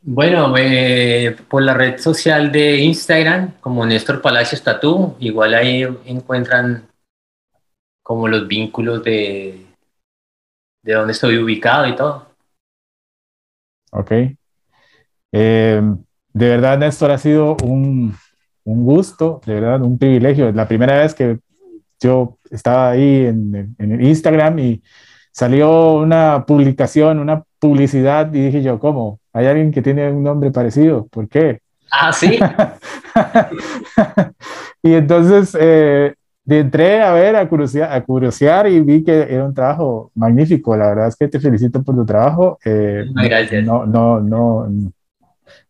Bueno, 0.00 0.54
eh, 0.56 1.36
por 1.48 1.62
la 1.62 1.74
red 1.74 1.98
social 1.98 2.52
de 2.52 2.78
Instagram, 2.78 3.54
como 3.60 3.84
Néstor 3.84 4.22
Palacios 4.22 4.62
Tatú, 4.62 5.16
igual 5.18 5.54
ahí 5.54 5.84
encuentran 6.04 6.86
como 8.00 8.28
los 8.28 8.46
vínculos 8.46 9.02
de, 9.02 9.64
de 10.84 10.92
dónde 10.92 11.12
estoy 11.12 11.38
ubicado 11.38 11.88
y 11.88 11.96
todo. 11.96 12.26
Ok. 13.90 14.12
Eh, 15.32 15.82
de 16.32 16.48
verdad, 16.48 16.78
Néstor, 16.78 17.10
ha 17.10 17.18
sido 17.18 17.56
un, 17.64 18.14
un, 18.64 18.84
gusto, 18.84 19.40
de 19.46 19.54
verdad, 19.54 19.82
un 19.82 19.98
privilegio. 19.98 20.52
La 20.52 20.68
primera 20.68 20.98
vez 20.98 21.14
que 21.14 21.38
yo 22.00 22.38
estaba 22.50 22.90
ahí 22.90 23.26
en, 23.26 23.74
en, 23.78 24.04
Instagram 24.04 24.58
y 24.58 24.82
salió 25.32 25.94
una 25.94 26.44
publicación, 26.46 27.18
una 27.18 27.42
publicidad 27.58 28.32
y 28.34 28.46
dije 28.46 28.62
yo, 28.62 28.78
¿cómo? 28.78 29.20
¿Hay 29.32 29.46
alguien 29.46 29.70
que 29.70 29.80
tiene 29.80 30.10
un 30.10 30.22
nombre 30.22 30.50
parecido? 30.50 31.06
¿Por 31.06 31.28
qué? 31.28 31.60
Ah, 31.90 32.12
sí. 32.12 32.38
y 34.82 34.92
entonces 34.92 35.56
eh, 35.58 36.14
entré 36.46 37.00
a 37.00 37.12
ver, 37.12 37.36
a 37.36 37.48
curiosear, 37.48 37.92
a 37.92 38.04
curiosear 38.04 38.66
y 38.68 38.80
vi 38.80 39.02
que 39.02 39.22
era 39.22 39.44
un 39.44 39.54
trabajo 39.54 40.10
magnífico. 40.14 40.76
La 40.76 40.88
verdad 40.88 41.08
es 41.08 41.16
que 41.16 41.28
te 41.28 41.40
felicito 41.40 41.82
por 41.82 41.94
tu 41.94 42.04
trabajo. 42.04 42.58
Eh, 42.64 43.04
Gracias. 43.14 43.64
No, 43.64 43.86
no, 43.86 44.20
no, 44.20 44.68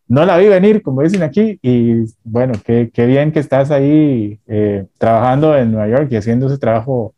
no 0.09 0.25
la 0.27 0.37
vi 0.37 0.49
venir, 0.49 0.83
como 0.83 1.03
dicen 1.03 1.23
aquí, 1.23 1.59
y 1.63 2.05
bueno, 2.25 2.55
qué, 2.65 2.91
qué 2.93 3.07
bien 3.07 3.33
que 3.33 3.41
estás 3.41 3.71
ahí 3.71 4.39
eh, 4.47 4.87
trabajando 4.99 5.57
en 5.57 5.73
Nueva 5.73 5.89
York 5.89 6.09
y 6.11 6.17
haciendo 6.17 6.47
ese 6.47 6.59
trabajo 6.59 7.15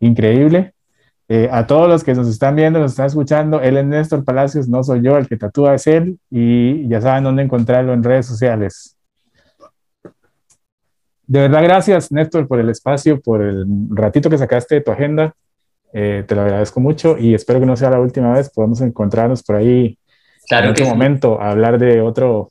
increíble. 0.00 0.72
Eh, 1.30 1.48
a 1.52 1.66
todos 1.66 1.88
los 1.88 2.02
que 2.02 2.14
nos 2.14 2.26
están 2.26 2.56
viendo, 2.56 2.80
nos 2.80 2.92
están 2.92 3.06
escuchando, 3.06 3.60
él 3.60 3.76
es 3.76 3.84
Néstor 3.84 4.24
Palacios, 4.24 4.68
no 4.68 4.82
soy 4.82 5.02
yo, 5.02 5.18
el 5.18 5.28
que 5.28 5.36
tatúa 5.36 5.74
es 5.74 5.86
él, 5.86 6.18
y 6.30 6.88
ya 6.88 7.02
saben 7.02 7.24
dónde 7.24 7.42
encontrarlo 7.42 7.92
en 7.92 8.02
redes 8.02 8.26
sociales. 8.26 8.97
De 11.28 11.40
verdad, 11.40 11.62
gracias, 11.62 12.10
Néstor, 12.10 12.48
por 12.48 12.58
el 12.58 12.70
espacio, 12.70 13.20
por 13.20 13.42
el 13.42 13.66
ratito 13.90 14.30
que 14.30 14.38
sacaste 14.38 14.76
de 14.76 14.80
tu 14.80 14.90
agenda. 14.90 15.34
Eh, 15.92 16.24
te 16.26 16.34
lo 16.34 16.40
agradezco 16.40 16.80
mucho 16.80 17.18
y 17.18 17.34
espero 17.34 17.60
que 17.60 17.66
no 17.66 17.76
sea 17.76 17.90
la 17.90 18.00
última 18.00 18.32
vez. 18.32 18.50
Podemos 18.50 18.80
encontrarnos 18.80 19.42
por 19.42 19.56
ahí 19.56 19.98
claro 20.48 20.66
en 20.66 20.70
otro 20.72 20.86
momento, 20.86 21.38
a 21.38 21.50
hablar 21.50 21.78
de 21.78 22.00
otro 22.00 22.48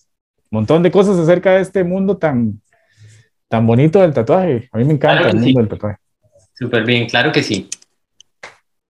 montón 0.51 0.83
de 0.83 0.91
cosas 0.91 1.17
acerca 1.17 1.53
de 1.53 1.61
este 1.61 1.83
mundo 1.83 2.17
tan, 2.17 2.61
tan 3.47 3.65
bonito 3.65 3.99
del 3.99 4.13
tatuaje. 4.13 4.69
A 4.71 4.77
mí 4.77 4.85
me 4.85 4.93
encanta 4.93 5.29
el 5.29 5.37
mundo 5.37 5.59
del 5.59 5.69
tatuaje. 5.69 5.97
Súper 6.53 6.85
bien, 6.85 7.09
claro 7.09 7.31
que 7.31 7.41
sí. 7.41 7.67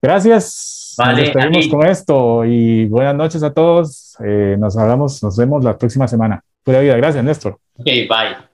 Gracias. 0.02 0.94
Vale, 0.98 1.12
nos 1.12 1.20
despedimos 1.32 1.68
con 1.68 1.86
esto 1.86 2.44
y 2.44 2.84
buenas 2.86 3.14
noches 3.14 3.42
a 3.42 3.54
todos. 3.54 4.16
Eh, 4.22 4.54
nos 4.58 4.76
hablamos, 4.76 5.22
nos 5.22 5.34
vemos 5.34 5.64
la 5.64 5.78
próxima 5.78 6.06
semana. 6.06 6.42
Pura 6.62 6.80
vida. 6.80 6.94
Gracias, 6.98 7.24
Néstor. 7.24 7.58
Ok, 7.78 7.86
bye. 7.86 8.47